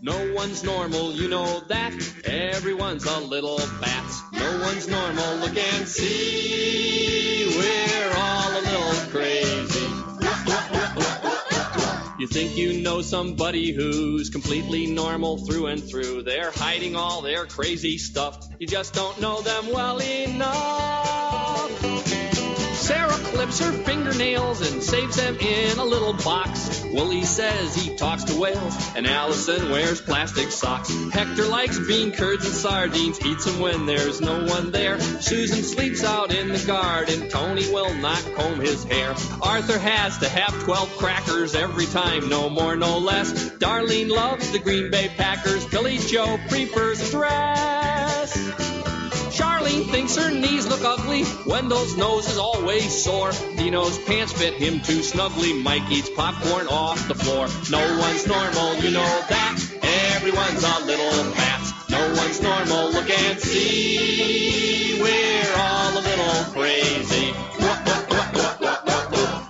[0.07, 1.93] No one's normal, you know that.
[2.25, 4.05] Everyone's a little bat.
[4.35, 7.49] No one's normal, look and see.
[7.59, 9.89] We're all a little crazy.
[12.21, 16.23] You think you know somebody who's completely normal through and through.
[16.23, 18.47] They're hiding all their crazy stuff.
[18.61, 21.17] You just don't know them well enough.
[22.87, 26.85] Sarah clips her fingernails and saves them in a little box.
[26.85, 30.89] Willie says he talks to whales, and Allison wears plastic socks.
[31.11, 35.01] Hector likes bean curds and sardines, eats them when there's no one there.
[35.01, 39.17] Susan sleeps out in the garden, Tony will not comb his hair.
[39.43, 43.51] Arthur has to have 12 crackers every time, no more, no less.
[43.59, 48.76] Darlene loves the Green Bay Packers, Billy Joe prefers a dress.
[49.37, 51.25] Charlene thinks her knees look ugly.
[51.45, 53.33] Wendell's nose is always sore.
[53.57, 55.53] Dino's pants fit him too snugly.
[55.53, 57.47] Mike eats popcorn off the floor.
[57.71, 59.59] No one's normal, you know that.
[60.17, 61.61] Everyone's a little bat.
[61.91, 65.03] No one's normal, look and see.
[65.03, 67.35] We're all a little crazy.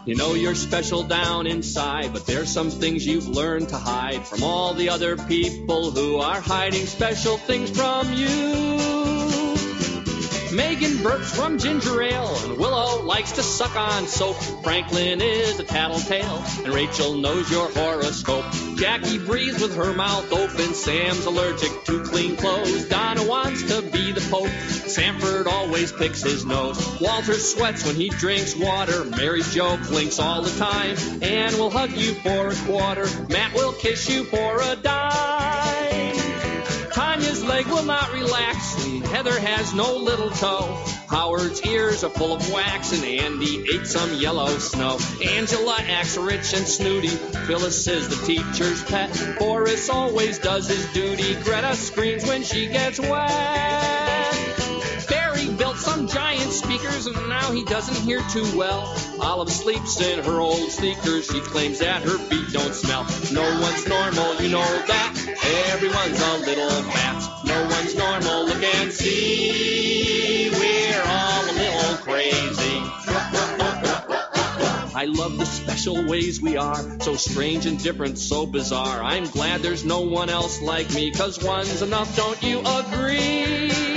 [0.04, 4.42] You know you're special down inside, but there's some things you've learned to hide from
[4.42, 9.45] all the other people who are hiding special things from you.
[10.52, 14.36] Megan burps from ginger ale, and Willow likes to suck on soap.
[14.62, 18.44] Franklin is a tattletale, and Rachel knows your horoscope.
[18.76, 20.74] Jackie breathes with her mouth open.
[20.74, 22.88] Sam's allergic to clean clothes.
[22.88, 24.48] Donna wants to be the Pope.
[24.48, 27.00] Sanford always picks his nose.
[27.00, 29.04] Walter sweats when he drinks water.
[29.04, 30.96] Mary Jo blinks all the time.
[31.22, 33.06] Ann will hug you for a quarter.
[33.28, 36.25] Matt will kiss you for a dime.
[36.96, 40.82] Tanya's leg will not relax, and Heather has no little toe.
[41.10, 44.98] Howard's ears are full of wax, and Andy ate some yellow snow.
[45.22, 47.08] Angela acts rich and snooty.
[47.08, 49.10] Phyllis is the teacher's pet.
[49.38, 51.34] Boris always does his duty.
[51.42, 54.55] Greta screams when she gets wet.
[55.86, 58.92] Some on giant speakers, and now he doesn't hear too well.
[59.20, 61.28] Olive sleeps in her old sneakers.
[61.28, 63.06] She claims that her feet don't smell.
[63.32, 65.14] No one's normal, you know that.
[65.70, 67.44] Everyone's a little fat.
[67.44, 68.46] No one's normal.
[68.46, 72.82] Look and see, we're all a little crazy.
[74.92, 79.04] I love the special ways we are, so strange and different, so bizarre.
[79.04, 83.95] I'm glad there's no one else like me, cause one's enough, don't you agree?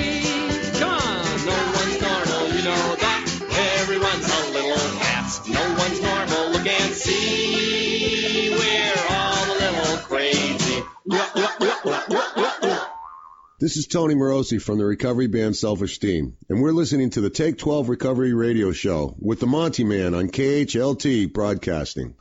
[13.61, 17.29] This is Tony Morosi from the recovery band Self Esteem, and we're listening to the
[17.29, 22.15] Take 12 Recovery Radio Show with the Monty Man on KHLT Broadcasting.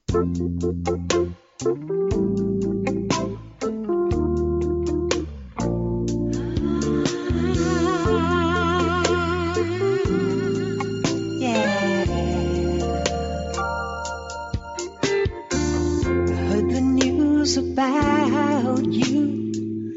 [17.48, 19.50] news about you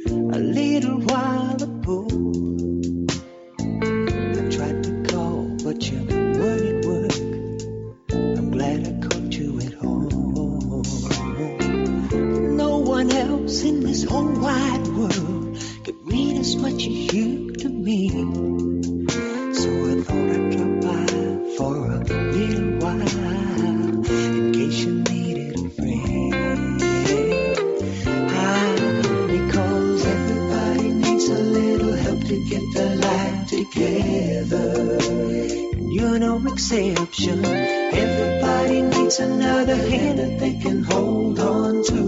[0.07, 2.07] a little while ago.
[3.60, 7.18] I tried to call, but you wouldn't work.
[8.38, 10.07] I'm glad I caught you at home.
[12.56, 17.68] No one else in this whole wide world could mean as much as you to
[17.69, 18.40] me.
[36.19, 37.45] no exception.
[37.45, 42.01] Everybody needs another hand that they can hold on to.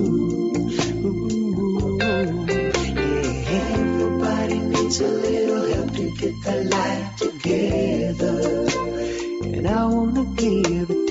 [1.05, 8.67] Ooh, yeah, everybody needs a little help to get their life together.
[9.55, 11.02] And I wanna give it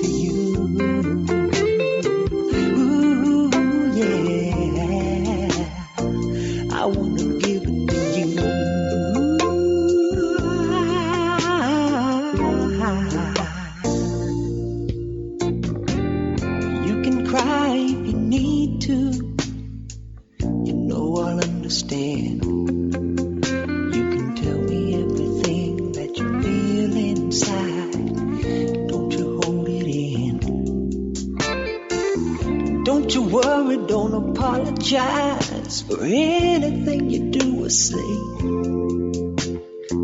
[36.03, 38.09] for anything you do or say.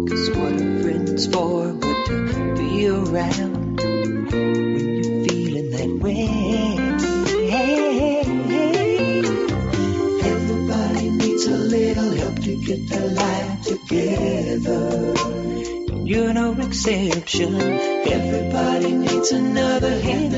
[0.08, 6.28] Cause what a friend's for, but to be around when you're feeling that way.
[10.32, 15.14] Everybody needs a little help to get their life together.
[16.06, 17.56] You're no exception.
[17.62, 20.29] Everybody needs another hand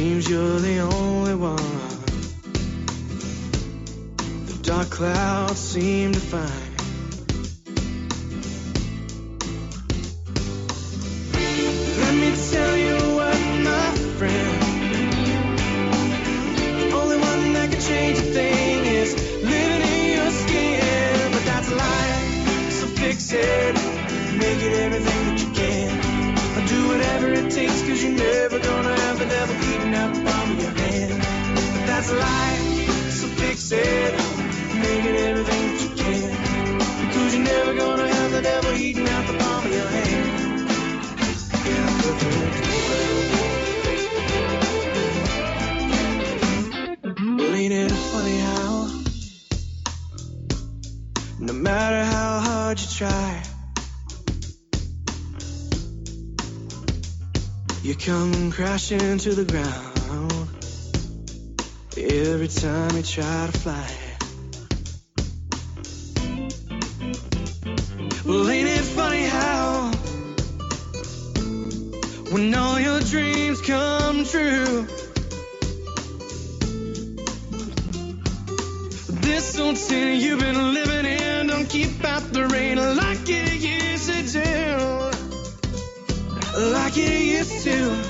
[0.00, 1.56] Seems you're the only one.
[4.46, 6.69] The dark clouds seem to find.
[33.70, 35.14] So oh, fix it.
[35.30, 36.30] Everything that you can.
[37.06, 40.26] Because you're never gonna have the devil eating out the palm of your hand.
[47.38, 48.90] Well, ain't it funny how
[51.38, 53.42] no matter how hard you try,
[57.84, 59.89] you come crashing to the ground
[62.20, 63.90] every time you try to fly.
[68.26, 69.90] Well, ain't it funny how
[72.30, 74.86] when all your dreams come true?
[79.22, 84.10] This old city you've been living in don't keep out the rain like it used
[84.10, 84.78] to do.
[86.72, 88.09] Like it used to.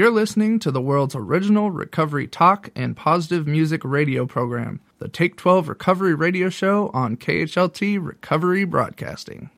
[0.00, 5.36] You're listening to the world's original recovery talk and positive music radio program, the Take
[5.36, 9.50] 12 Recovery Radio Show on KHLT Recovery Broadcasting.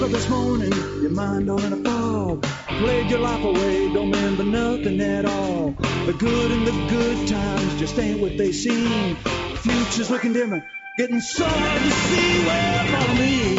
[0.00, 0.72] Woke up this morning,
[1.02, 2.42] your mind all in a fog.
[2.78, 5.72] Played your life away, don't remember nothing at all.
[6.06, 9.18] The good and the good times just ain't what they seem.
[9.22, 10.64] The Future's looking dimmer,
[10.96, 12.46] getting so hard to see.
[12.46, 13.56] Well, follow me.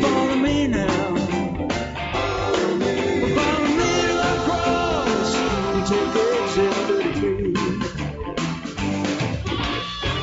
[0.00, 0.21] Follow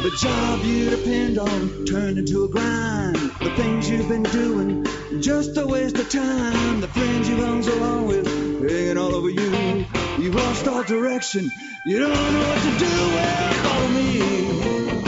[0.09, 3.15] The job you depend on turned into a grind.
[3.15, 4.83] The things you've been doing,
[5.21, 6.81] just a waste of time.
[6.81, 8.25] The friends you've hung so long with,
[8.67, 9.85] hanging all over you.
[10.17, 11.51] You've lost all direction,
[11.85, 12.85] you don't know what to do.
[12.87, 14.98] Well, follow me.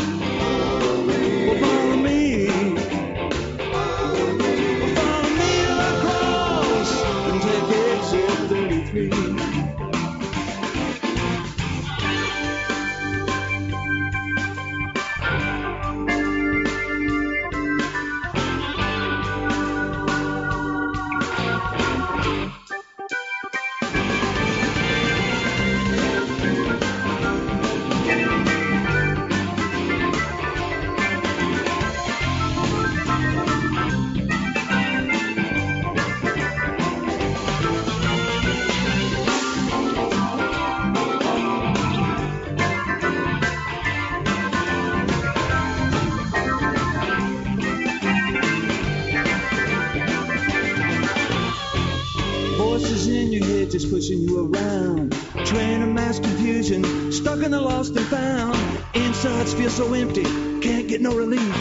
[53.72, 55.14] Just pushing you around.
[55.46, 58.58] Train of mass confusion, stuck in the lost and found.
[58.94, 60.24] Insides feel so empty,
[60.62, 61.56] can't get no relief.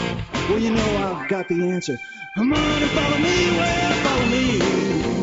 [0.49, 1.97] Well, you know I've got the answer.
[2.35, 5.20] Come on and follow me, well, follow me.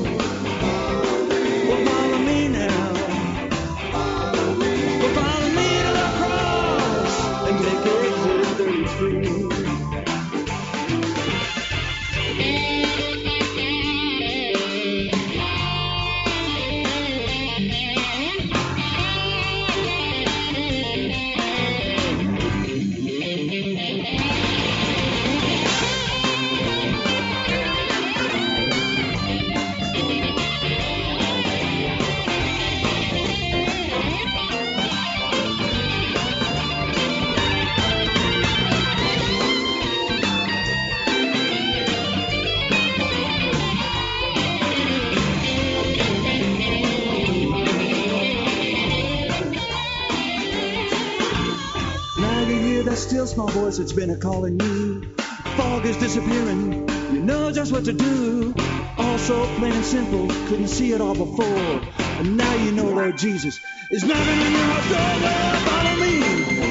[53.76, 55.02] it's been a calling you.
[55.58, 58.54] Fog is disappearing, you know just what to do.
[58.96, 61.82] All so plain and simple, couldn't see it all before.
[62.18, 65.60] And now you know, Lord Jesus, is knocking on your door.
[65.66, 66.67] Follow me.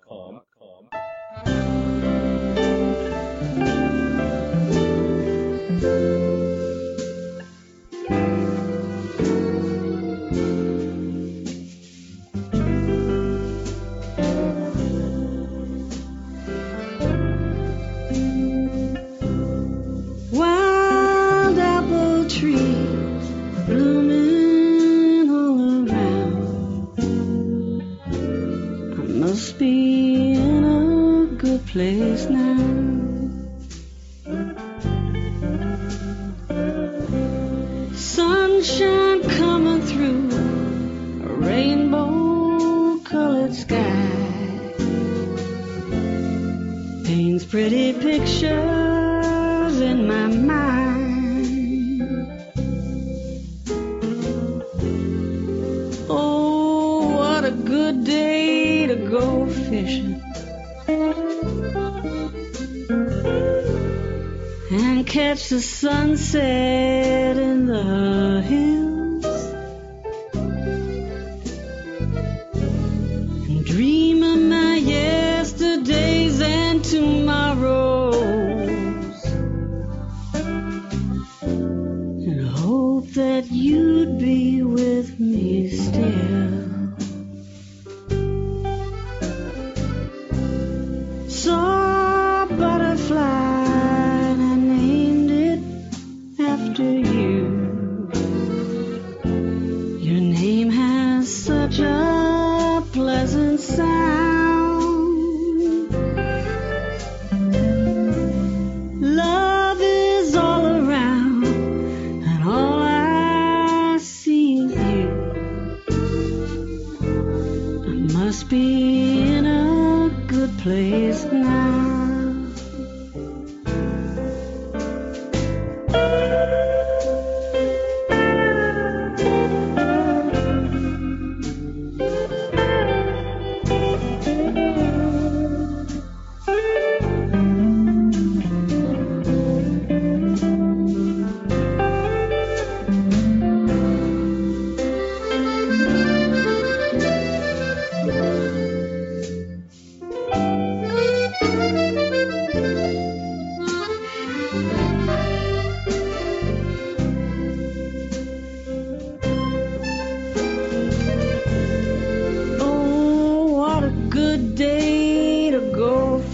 [29.57, 32.55] be in a good place now.
[37.93, 40.29] Sunshine coming through
[41.29, 44.11] a rainbow colored sky.
[47.05, 48.74] Paints pretty pictures
[65.25, 68.74] catch the sunset in the hills.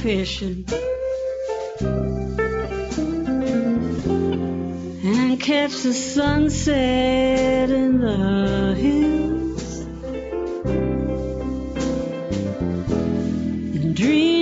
[0.02, 0.66] fishing
[5.04, 9.80] and catch the sunset in the hills.
[13.76, 14.41] And dream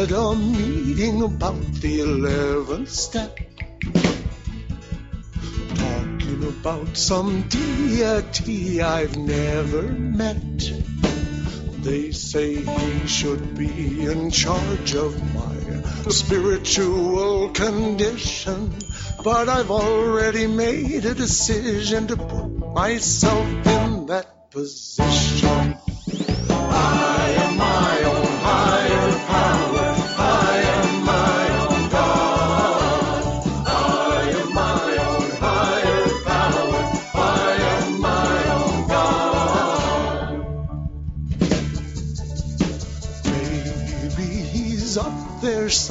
[0.00, 3.38] had a meeting about the eleventh step.
[5.74, 10.72] Talking about some deity I've never met.
[11.82, 18.72] They say he should be in charge of my spiritual condition.
[19.22, 23.39] But I've already made a decision to put myself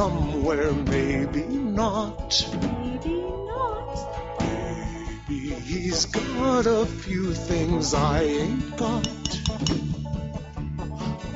[0.10, 2.48] somewhere, maybe not.
[2.62, 3.22] Maybe
[3.52, 3.96] not.
[4.40, 9.08] Maybe he's got a few things I ain't got.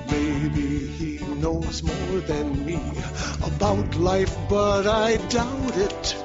[0.09, 1.11] Maybe he
[1.43, 2.79] knows more than me
[3.43, 6.22] about life, but I doubt it.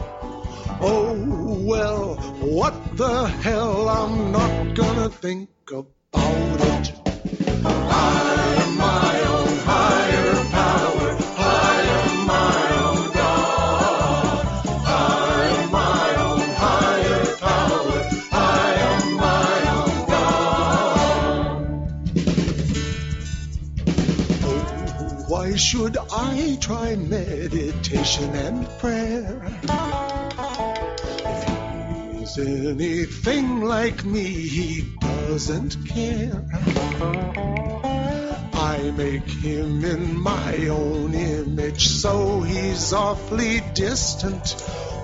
[42.89, 44.53] So he's awfully distant.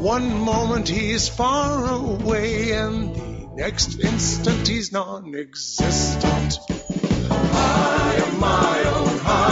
[0.01, 6.59] One moment he's far away, and the next instant he's non existent.
[7.31, 9.44] I am my own oh, higher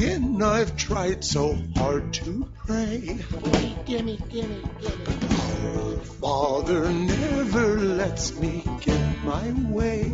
[0.00, 3.18] again I've tried so hard to pray.
[3.40, 4.62] Gimme, gimme, gimme.
[5.62, 10.10] Our Father never lets me get my way.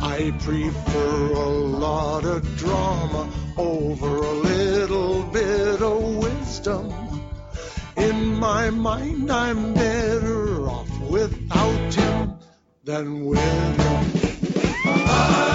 [0.00, 1.48] I prefer a
[1.84, 6.92] lot of drama over a little bit of wisdom.
[7.96, 12.32] In my mind, I'm better off without him
[12.82, 14.32] than with him.
[14.84, 15.51] I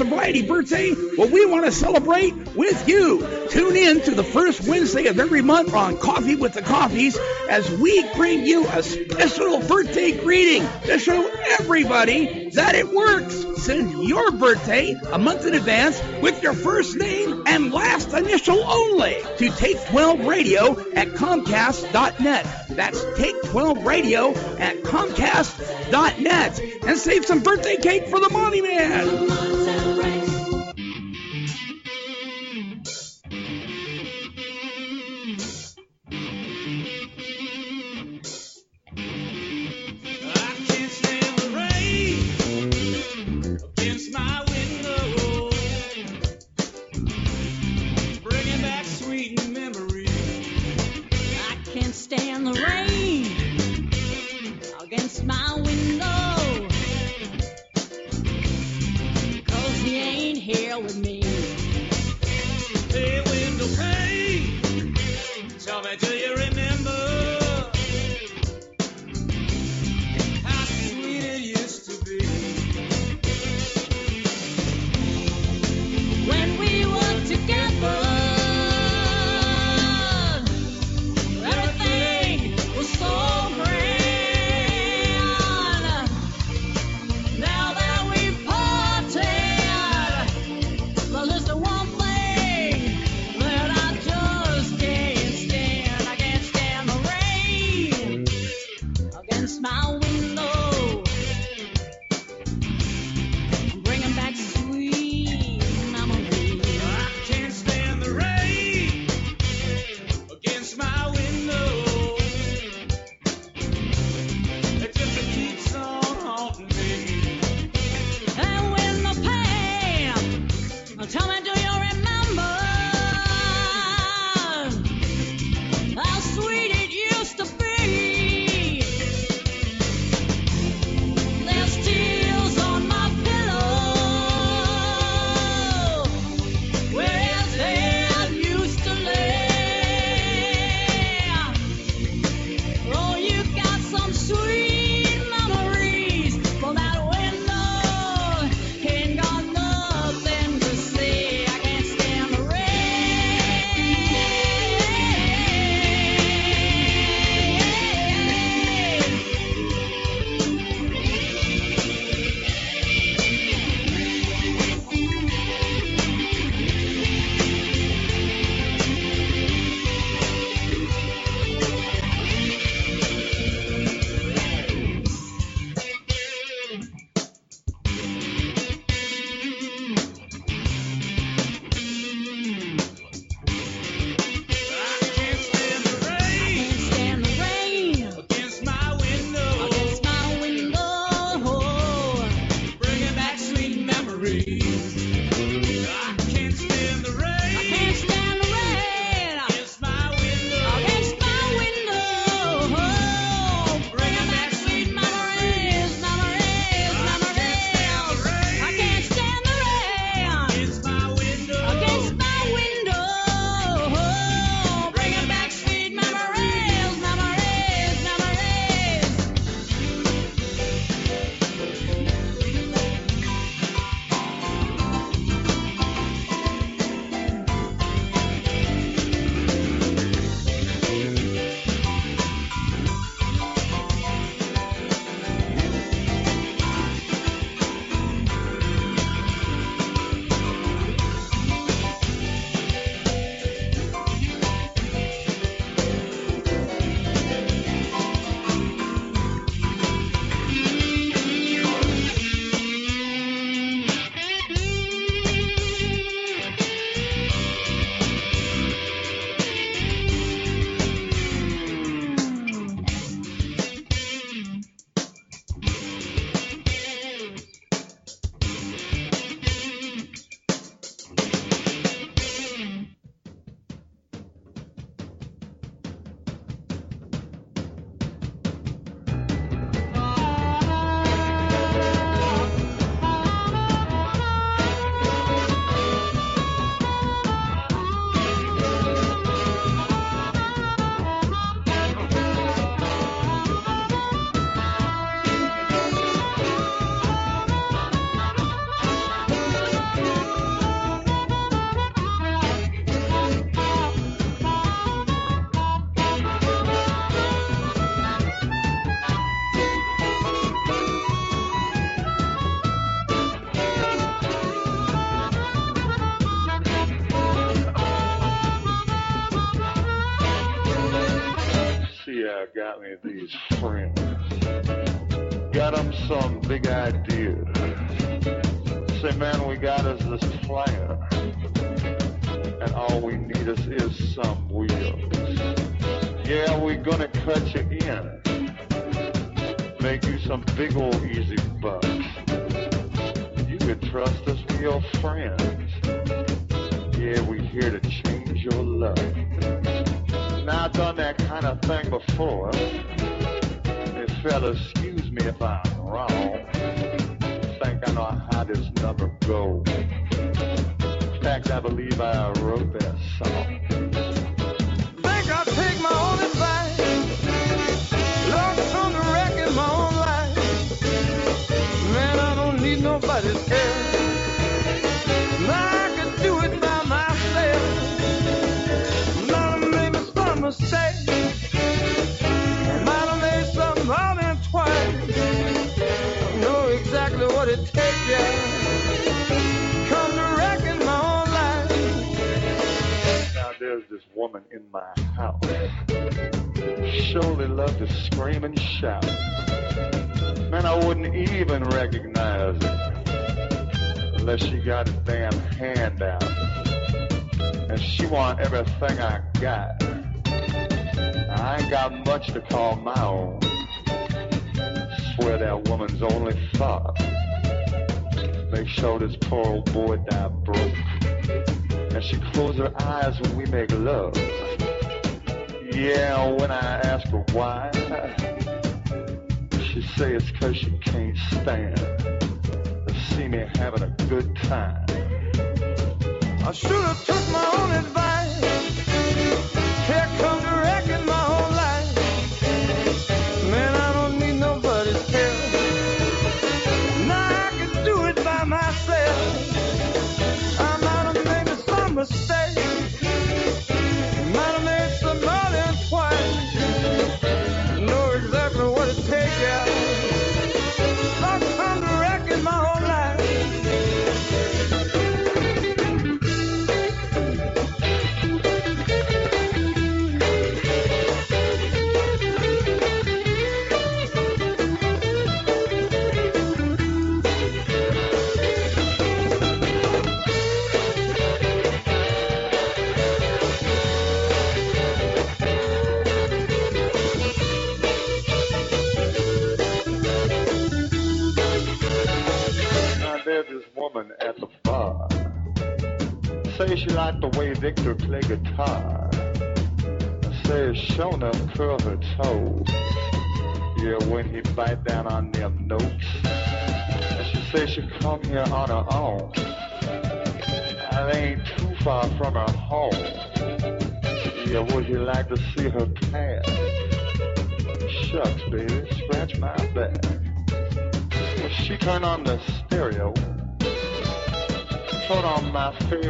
[0.00, 0.94] on a birthday?
[1.16, 3.37] Well, we want to celebrate with you.
[3.50, 7.18] Tune in to the first Wednesday of every month on Coffee with the Coffees
[7.48, 13.46] as we bring you a special birthday greeting to show everybody that it works.
[13.62, 19.16] Send your birthday a month in advance with your first name and last initial only
[19.38, 22.46] to Take 12 Radio at Comcast.net.
[22.68, 26.60] That's Take 12 Radio at Comcast.net.
[26.86, 30.17] And save some birthday cake for the Monty Man.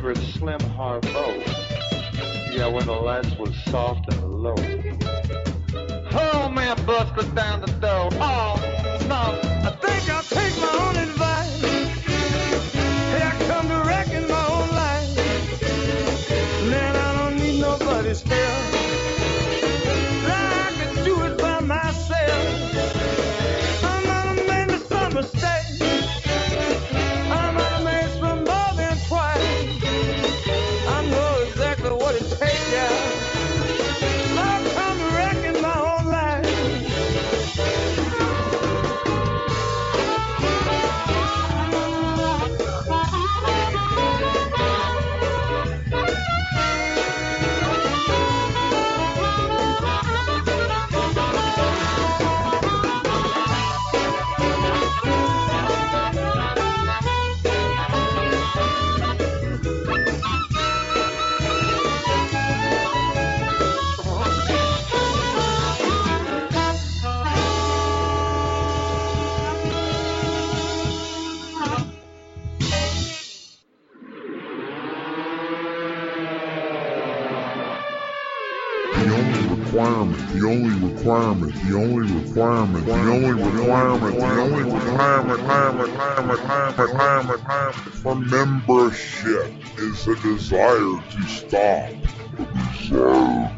[0.09, 1.43] favorite Slim Harpo.
[2.52, 4.28] Yeah, when the last was soft and
[80.32, 85.40] the only requirement, the only requirement, the only requirement, the only requirement,
[87.28, 91.90] requirement for membership is a desire to stop.
[91.90, 93.53] A desire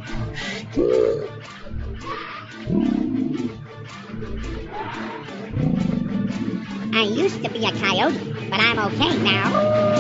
[0.74, 1.41] to stop.
[6.93, 9.91] I used to be a coyote, but I'm okay now.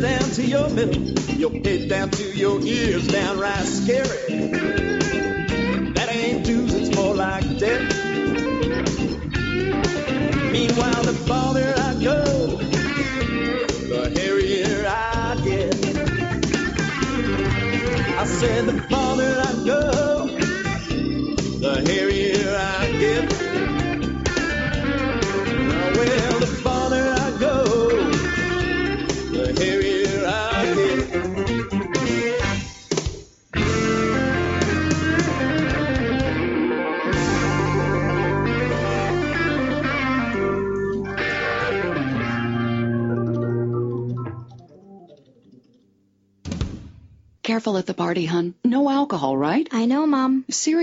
[0.00, 1.02] Down to your middle,
[1.34, 3.08] your head down to your ears,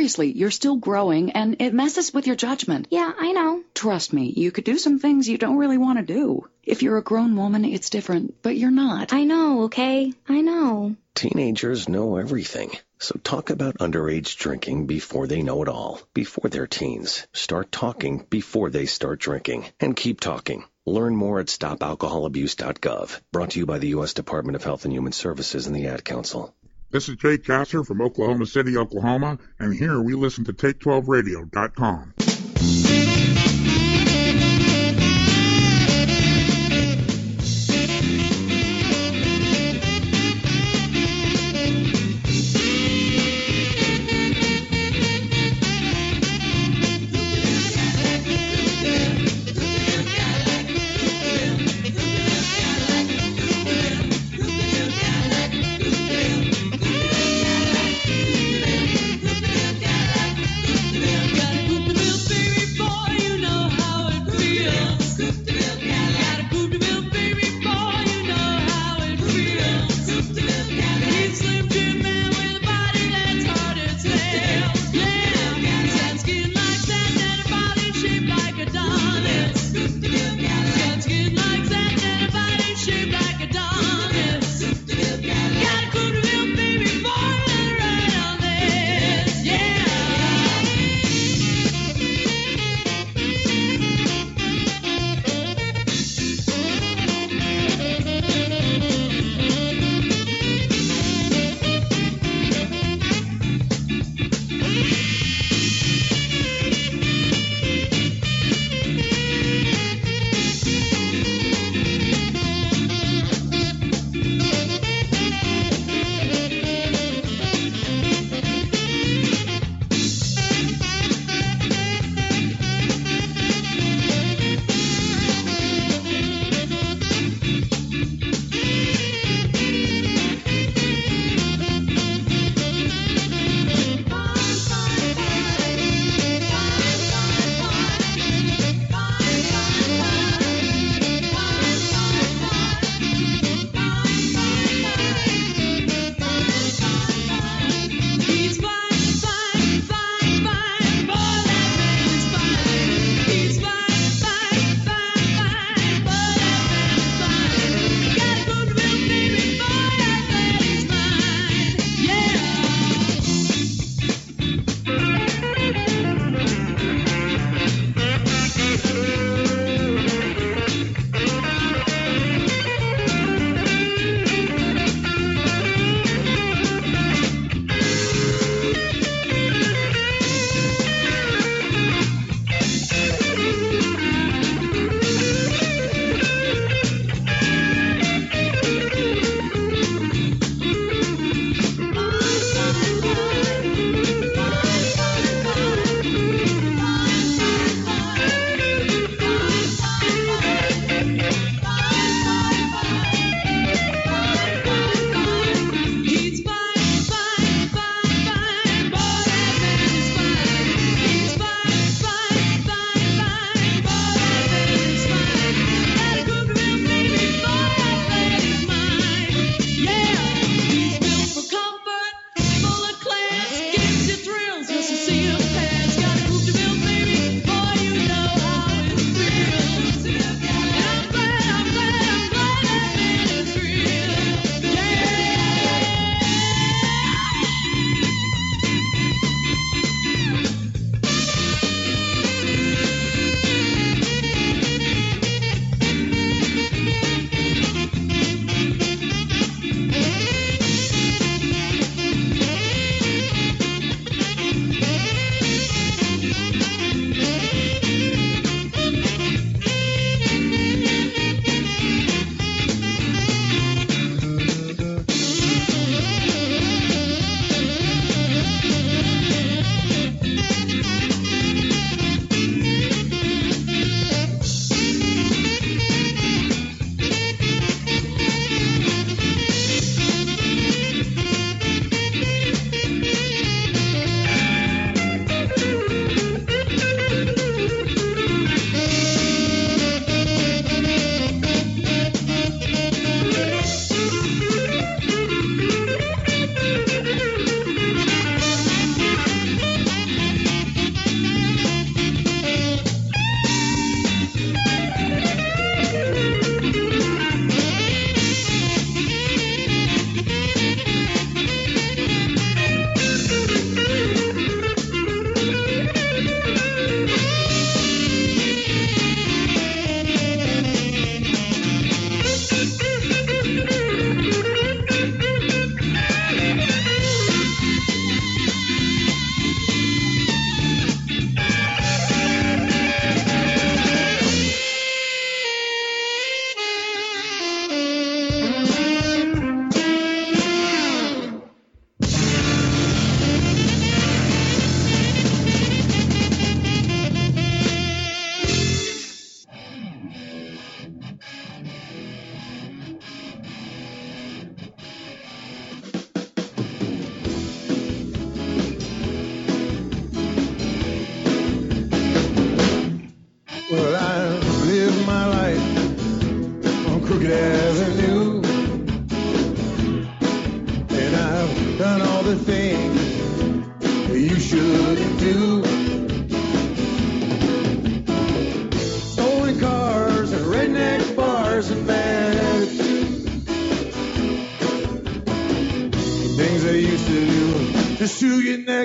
[0.05, 2.89] Seriously, you're still growing and it messes with your judgment.
[2.91, 3.63] Yeah, I know.
[3.73, 6.47] Trust me, you could do some things you don't really want to do.
[6.61, 9.13] If you're a grown woman, it's different, but you're not.
[9.13, 10.13] I know, okay?
[10.29, 10.95] I know.
[11.15, 12.77] Teenagers know everything.
[12.99, 17.25] So talk about underage drinking before they know it all, before they're teens.
[17.33, 19.65] Start talking before they start drinking.
[19.79, 20.65] And keep talking.
[20.85, 23.21] Learn more at stopalcoholabuse.gov.
[23.31, 24.13] Brought to you by the U.S.
[24.13, 26.53] Department of Health and Human Services and the Ad Council.
[26.95, 32.94] This is Jay Gasser from Oklahoma City, Oklahoma, and here we listen to Take12Radio.com.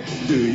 [0.01, 0.50] next to you.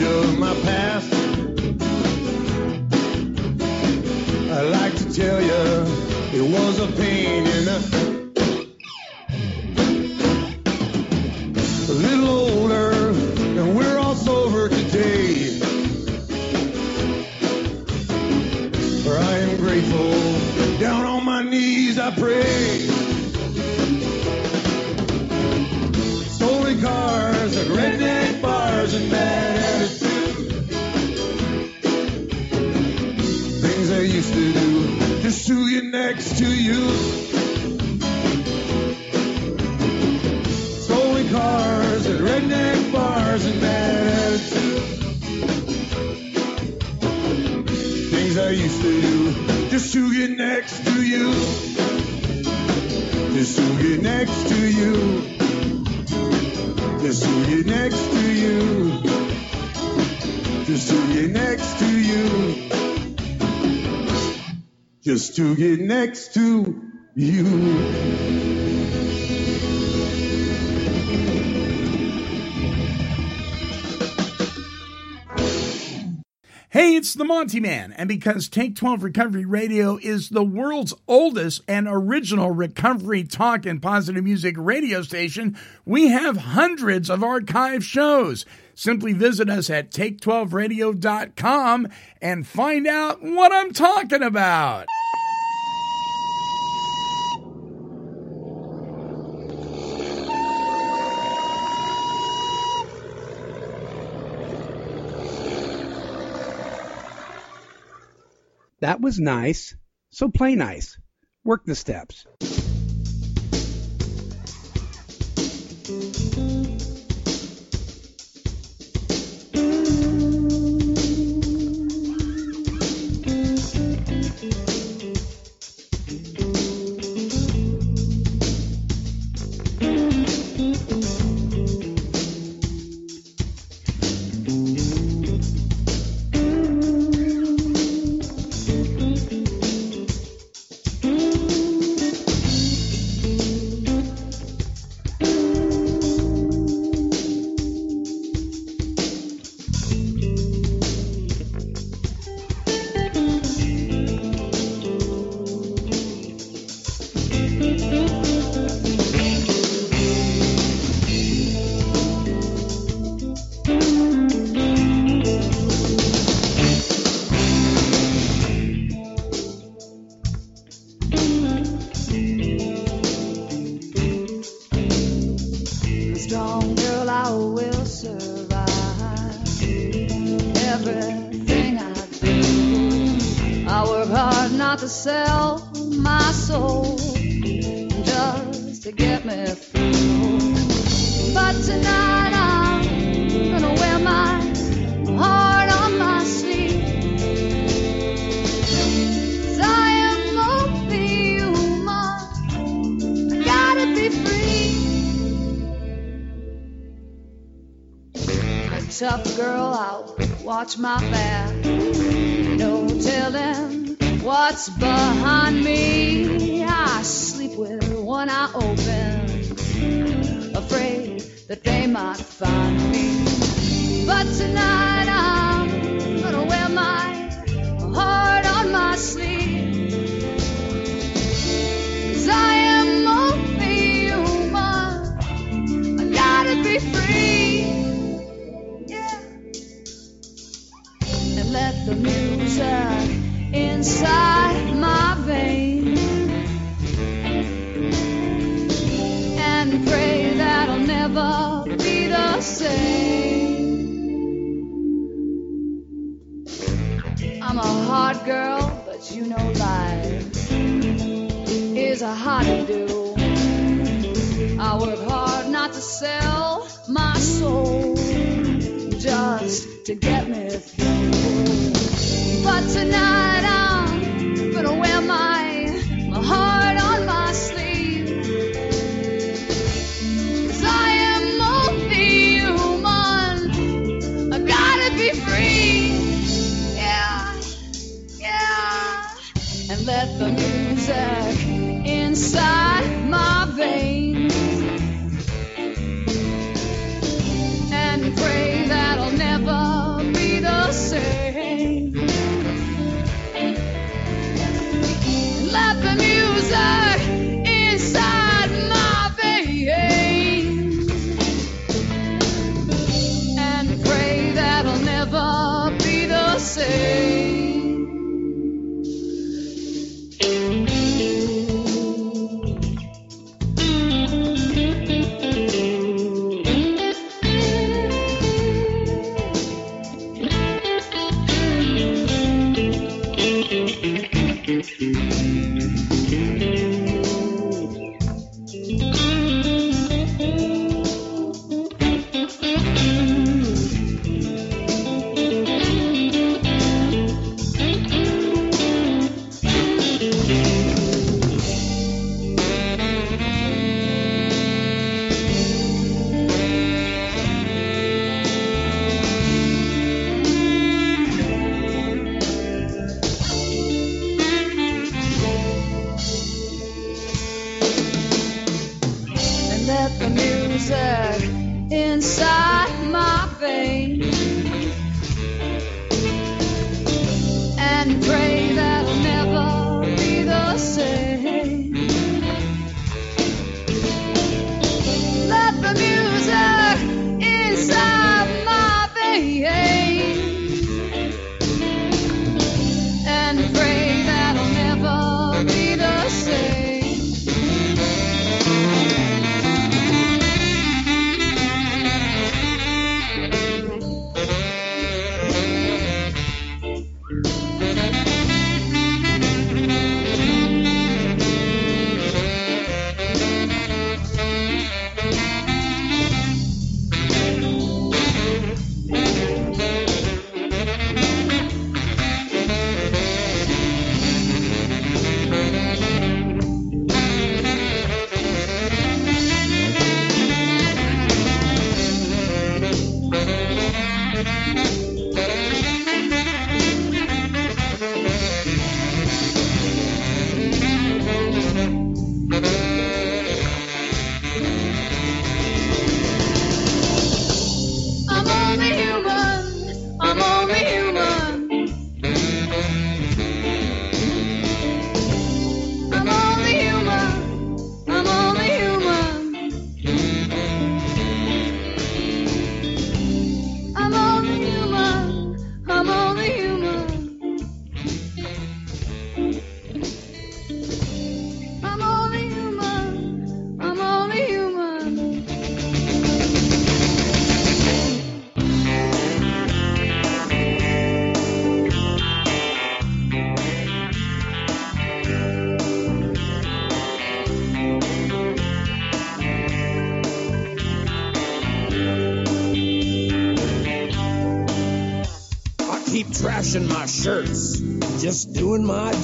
[0.00, 1.12] Of my past.
[4.50, 5.62] I like to tell you,
[6.32, 7.78] it was a pain in the.
[11.88, 13.10] A little older,
[13.60, 15.60] and we're all sober today.
[19.04, 22.53] For I am grateful, down on my knees I pray.
[65.34, 66.80] To get next to
[67.16, 67.44] you.
[76.68, 81.62] Hey, it's the Monty Man, and because Take 12 Recovery Radio is the world's oldest
[81.66, 88.46] and original recovery talk and positive music radio station, we have hundreds of archive shows.
[88.76, 91.88] Simply visit us at take12radio.com
[92.22, 94.86] and find out what I'm talking about.
[108.84, 109.74] That was nice.
[110.10, 110.98] So play nice.
[111.42, 112.26] Work the steps.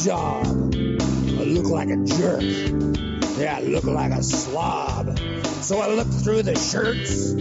[0.04, 0.46] Job.
[0.46, 2.42] I look like a jerk.
[3.38, 5.18] Yeah, I look like a slob.
[5.62, 7.32] So I looked through the shirts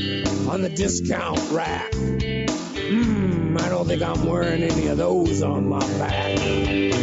[0.47, 1.93] on the discount rack.
[1.93, 6.37] Hmm, I don't think I'm wearing any of those on my back.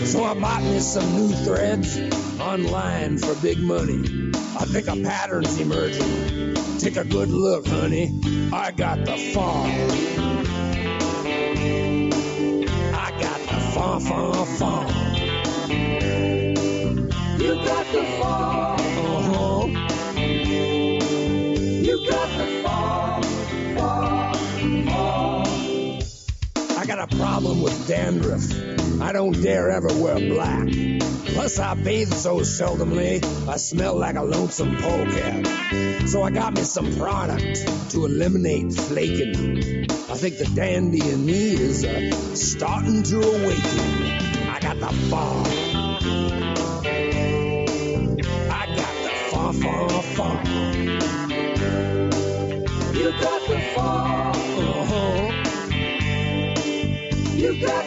[0.06, 1.98] So I bought me some new threads
[2.40, 4.32] online for big money.
[4.58, 6.54] I think a pattern's emerging.
[6.78, 8.20] Take a good look, honey.
[8.52, 9.66] I got the fall.
[12.94, 13.56] I got the
[27.36, 29.00] problem with dandruff.
[29.00, 30.68] I don't dare ever wear black.
[31.26, 36.08] Plus, I bathe so seldomly, I smell like a lonesome polecat.
[36.08, 39.84] So I got me some product to eliminate flaking.
[39.90, 44.48] I think the dandy in me is uh, starting to awaken.
[44.48, 45.75] I got the fall.
[50.16, 50.40] Fall.
[52.94, 54.36] You got the fall.
[54.36, 55.52] Uh-huh.
[57.34, 57.84] You got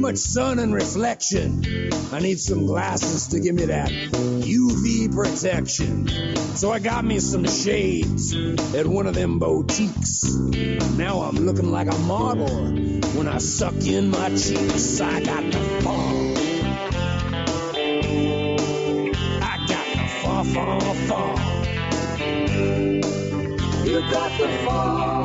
[0.00, 1.92] much sun and reflection.
[2.12, 6.08] I need some glasses to give me that UV protection.
[6.56, 8.34] So I got me some shades
[8.74, 10.24] at one of them boutiques.
[10.96, 15.00] Now I'm looking like a model when I suck in my cheeks.
[15.00, 16.34] I got the fall.
[19.42, 21.38] I got the fall, fall, fall.
[23.86, 25.19] You got the fall.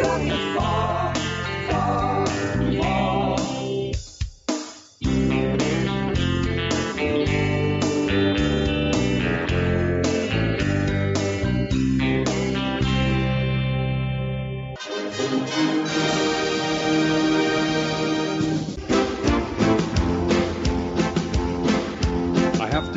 [0.00, 0.47] You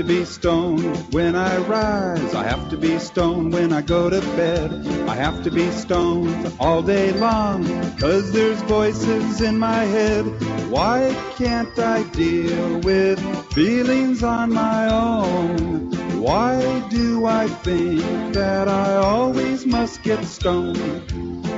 [0.01, 2.33] to be stoned when I rise.
[2.33, 4.71] I have to be stoned when I go to bed.
[5.07, 7.63] I have to be stoned all day long.
[7.99, 10.23] Cause there's voices in my head.
[10.71, 13.19] Why can't I deal with
[13.53, 15.91] feelings on my own?
[16.19, 20.80] Why do I think that I always must get stoned?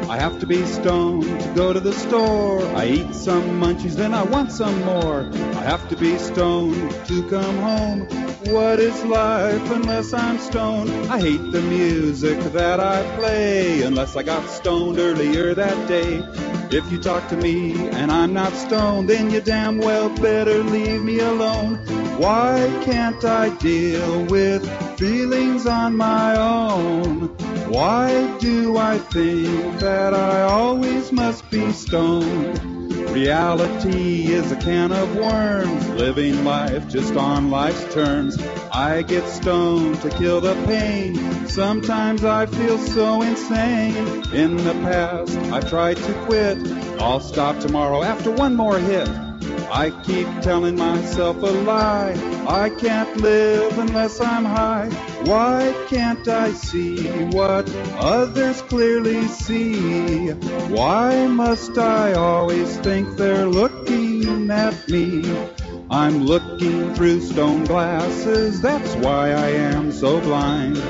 [0.10, 2.62] I have to be stoned to go to the store.
[2.76, 5.30] I eat some munchies, then I want some more.
[5.34, 8.33] I have to be stoned to come home.
[8.46, 10.90] What is life unless I'm stoned?
[11.10, 16.22] I hate the music that I play unless I got stoned earlier that day.
[16.70, 21.04] If you talk to me and I'm not stoned, then you damn well better leave
[21.04, 21.78] me alone.
[22.18, 24.68] Why can't I deal with
[25.00, 27.30] feelings on my own?
[27.70, 32.83] Why do I think that I always must be stoned?
[33.14, 38.42] Reality is a can of worms, living life just on life's terms.
[38.72, 41.48] I get stoned to kill the pain.
[41.48, 43.96] Sometimes I feel so insane.
[44.34, 46.58] In the past, I tried to quit.
[47.00, 49.08] I'll stop tomorrow after one more hit.
[49.72, 52.14] I keep telling myself a lie.
[52.48, 54.90] I can't live unless I'm high.
[55.26, 60.30] Why can't I see what others clearly see?
[60.70, 65.24] Why must I always think they're looking at me?
[65.90, 70.82] I'm looking through stone glasses, that's why I am so blind.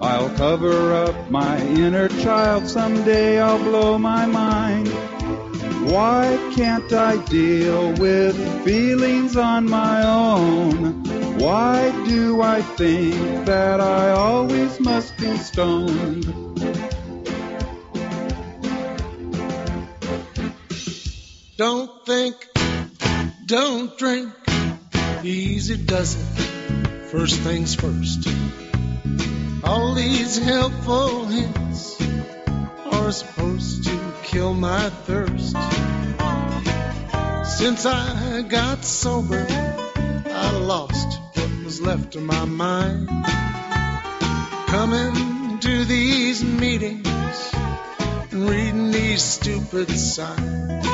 [0.00, 4.88] I'll cover up my inner child, someday I'll blow my mind.
[5.90, 11.02] Why can't I deal with feelings on my own?
[11.38, 16.24] Why do I think that I always must be stoned?
[21.56, 22.36] Don't think,
[23.46, 24.32] don't drink,
[25.24, 26.42] Easy does it.
[27.12, 28.28] First things first.
[29.62, 31.91] All these helpful hints
[33.12, 35.54] are supposed to kill my thirst.
[37.58, 43.10] Since I got sober, I lost what was left of my mind.
[44.68, 47.52] Coming to these meetings
[48.30, 50.86] and reading these stupid signs.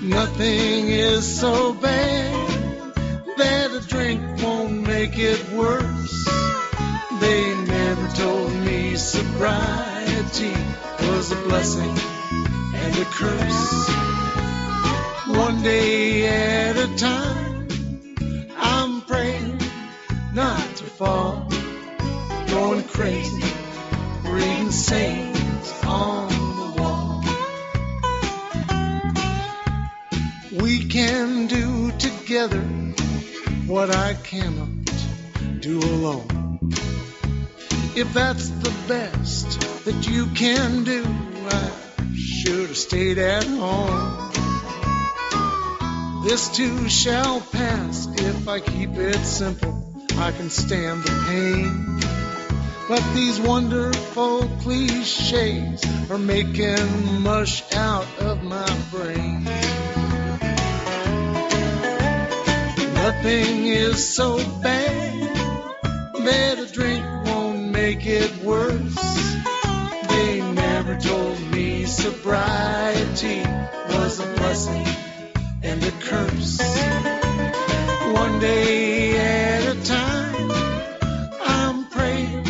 [0.00, 2.48] Nothing is so bad
[3.38, 6.28] that a drink won't make it worse.
[7.20, 8.49] They never told
[9.40, 10.52] sobriety
[11.08, 11.96] was a blessing
[12.74, 13.88] and a curse.
[15.28, 17.66] One day at a time,
[18.58, 19.58] I'm praying
[20.34, 21.48] not to fall,
[22.48, 23.50] going crazy,
[24.24, 26.28] reading sayings on
[26.60, 27.24] the wall.
[30.60, 32.60] We can do together
[33.66, 34.68] what I cannot
[35.60, 36.49] do alone.
[37.96, 41.70] If that's the best that you can do, I
[42.14, 44.30] should have stayed at home.
[46.24, 50.06] This too shall pass if I keep it simple.
[50.18, 52.00] I can stand the pain.
[52.88, 59.44] But these wonderful cliches are making mush out of my brain.
[62.94, 65.10] Nothing is so bad
[66.60, 67.19] a drink
[67.94, 69.34] make it worse.
[70.08, 73.42] They never told me sobriety
[73.88, 74.86] was a blessing
[75.64, 76.60] and a curse.
[78.12, 80.50] One day at a time,
[81.42, 82.44] I'm praying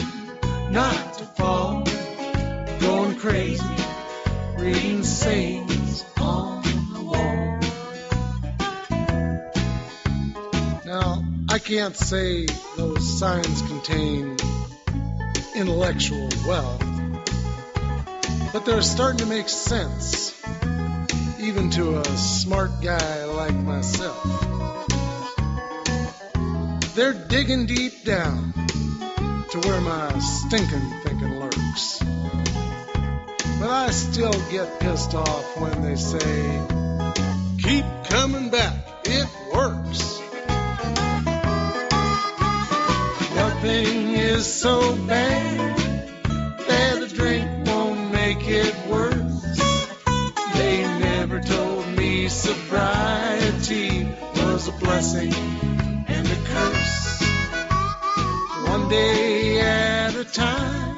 [0.72, 1.84] not to fall,
[2.80, 3.76] going crazy,
[4.58, 6.62] reading sayings on
[6.92, 7.60] the wall.
[10.84, 12.44] Now, I can't say
[12.76, 14.36] those signs contain
[15.54, 16.80] intellectual wealth,
[18.52, 20.40] but they're starting to make sense,
[21.40, 24.22] even to a smart guy like myself.
[26.94, 28.52] They're digging deep down
[29.50, 31.98] to where my stinking thinking lurks.
[33.58, 36.66] But I still get pissed off when they say,
[37.58, 40.20] keep coming back, it works.
[43.34, 43.99] Nothing
[44.40, 45.76] is so bad
[46.66, 49.42] that a drink won't make it worse.
[50.54, 55.34] They never told me sobriety was a blessing
[56.14, 57.22] and a curse.
[58.66, 60.96] One day at a time,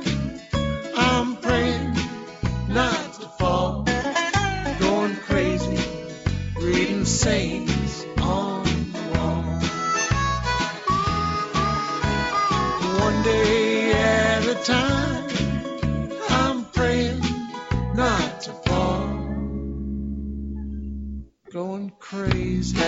[0.96, 1.96] I'm praying
[2.68, 3.84] not to fall,
[4.78, 5.82] going crazy,
[6.60, 7.71] reading sayings
[16.30, 17.20] I'm praying
[17.94, 19.08] not to fall,
[21.52, 22.78] going crazy,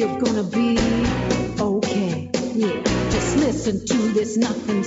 [0.00, 0.78] you're gonna be
[1.60, 2.30] okay.
[2.54, 4.79] Yeah, just listen to this nothing.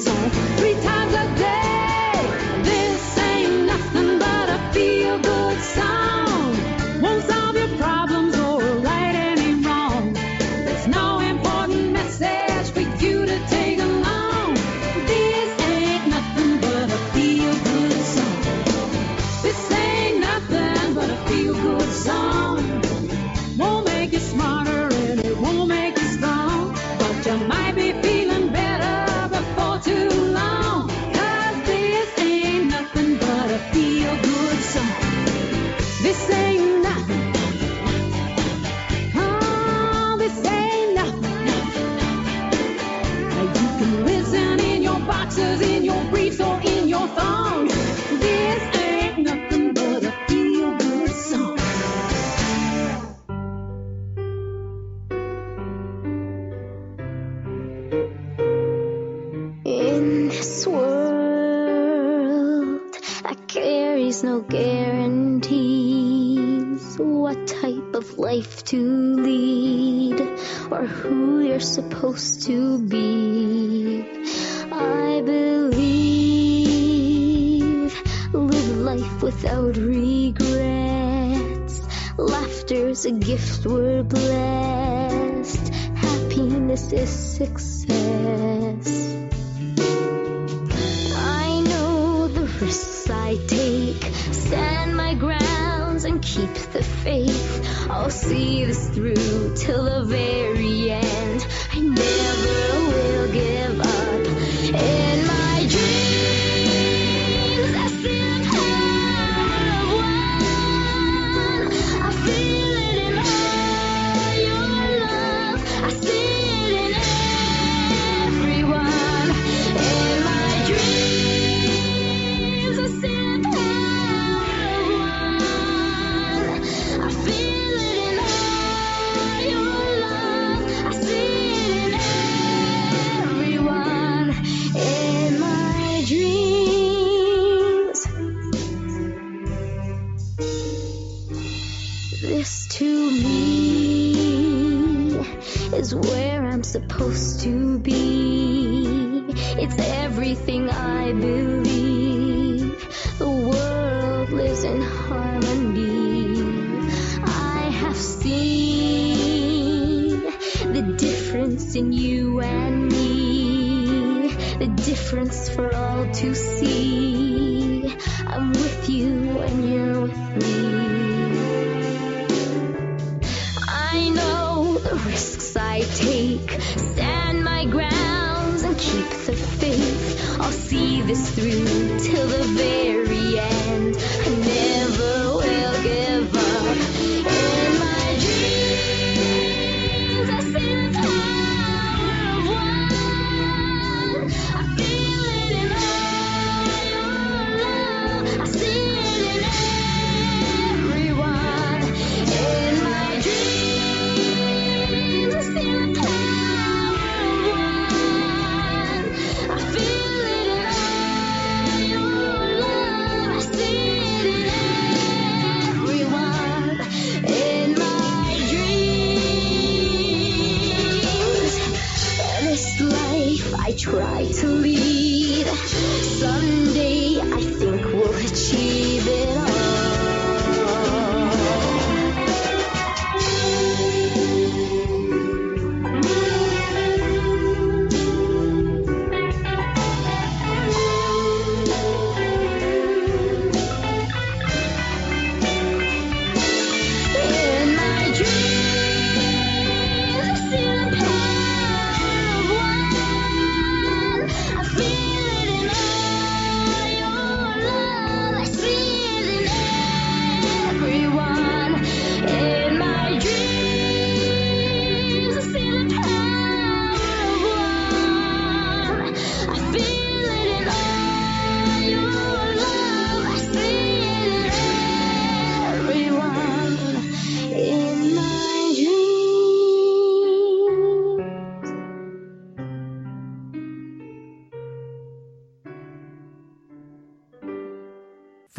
[87.33, 87.73] six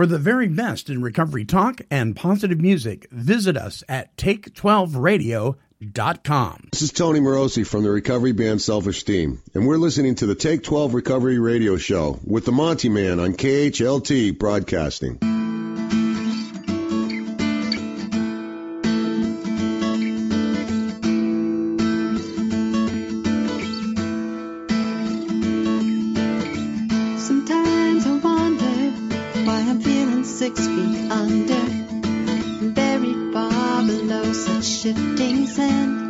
[0.04, 6.68] For the very best in recovery talk and positive music, visit us at take12radio.com.
[6.72, 10.34] This is Tony Morosi from the recovery band Self Esteem, and we're listening to the
[10.34, 15.33] Take 12 Recovery Radio Show with the Monty Man on KHLT Broadcasting.
[30.44, 31.64] six feet under,
[32.74, 36.03] buried far below such shifting sand.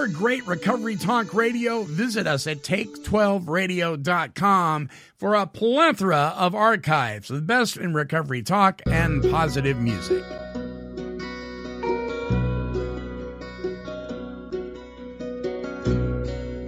[0.00, 4.88] more great Recovery Talk Radio, visit us at take12radio.com
[5.18, 10.24] for a plethora of archives, the best in recovery talk and positive music.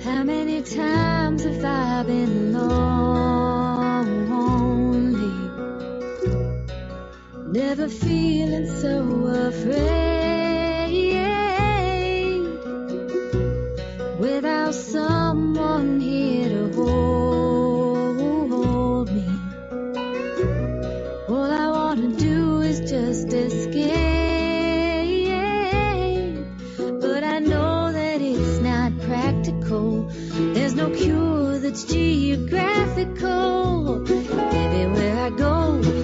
[0.04, 2.68] How many times have I been lonely?
[7.50, 10.21] Never feeling so afraid.
[14.34, 16.72] without someone here to
[18.48, 19.26] hold me.
[21.28, 23.92] All I wanna do is just escape,
[27.00, 30.08] but I know that it's not practical.
[30.54, 34.02] There's no cure that's geographical.
[34.64, 36.01] Everywhere I go.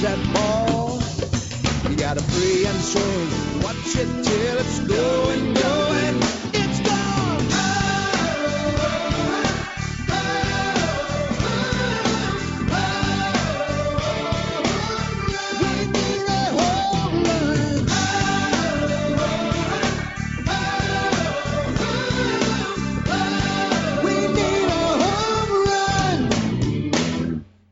[0.00, 1.90] games and.
[1.90, 3.62] You gotta pray and swing.
[3.62, 5.78] Watch it till it's going, going.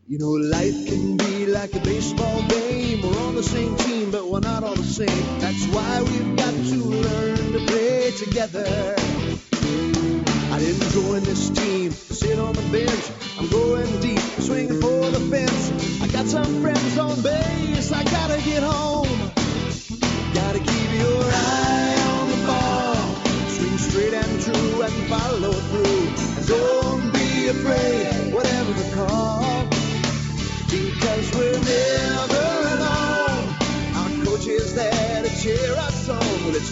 [0.08, 0.56] you know,
[1.73, 3.03] like a baseball game.
[3.03, 5.39] We're on the same team, but we're not all the same.
[5.41, 8.95] That's why we've got to learn to play together.
[10.53, 13.16] I didn't join this team sit on the bench.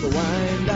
[0.04, 0.73] the wind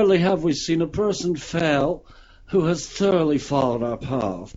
[0.00, 2.06] rarely have we seen a person fail
[2.46, 4.56] who has thoroughly followed our path.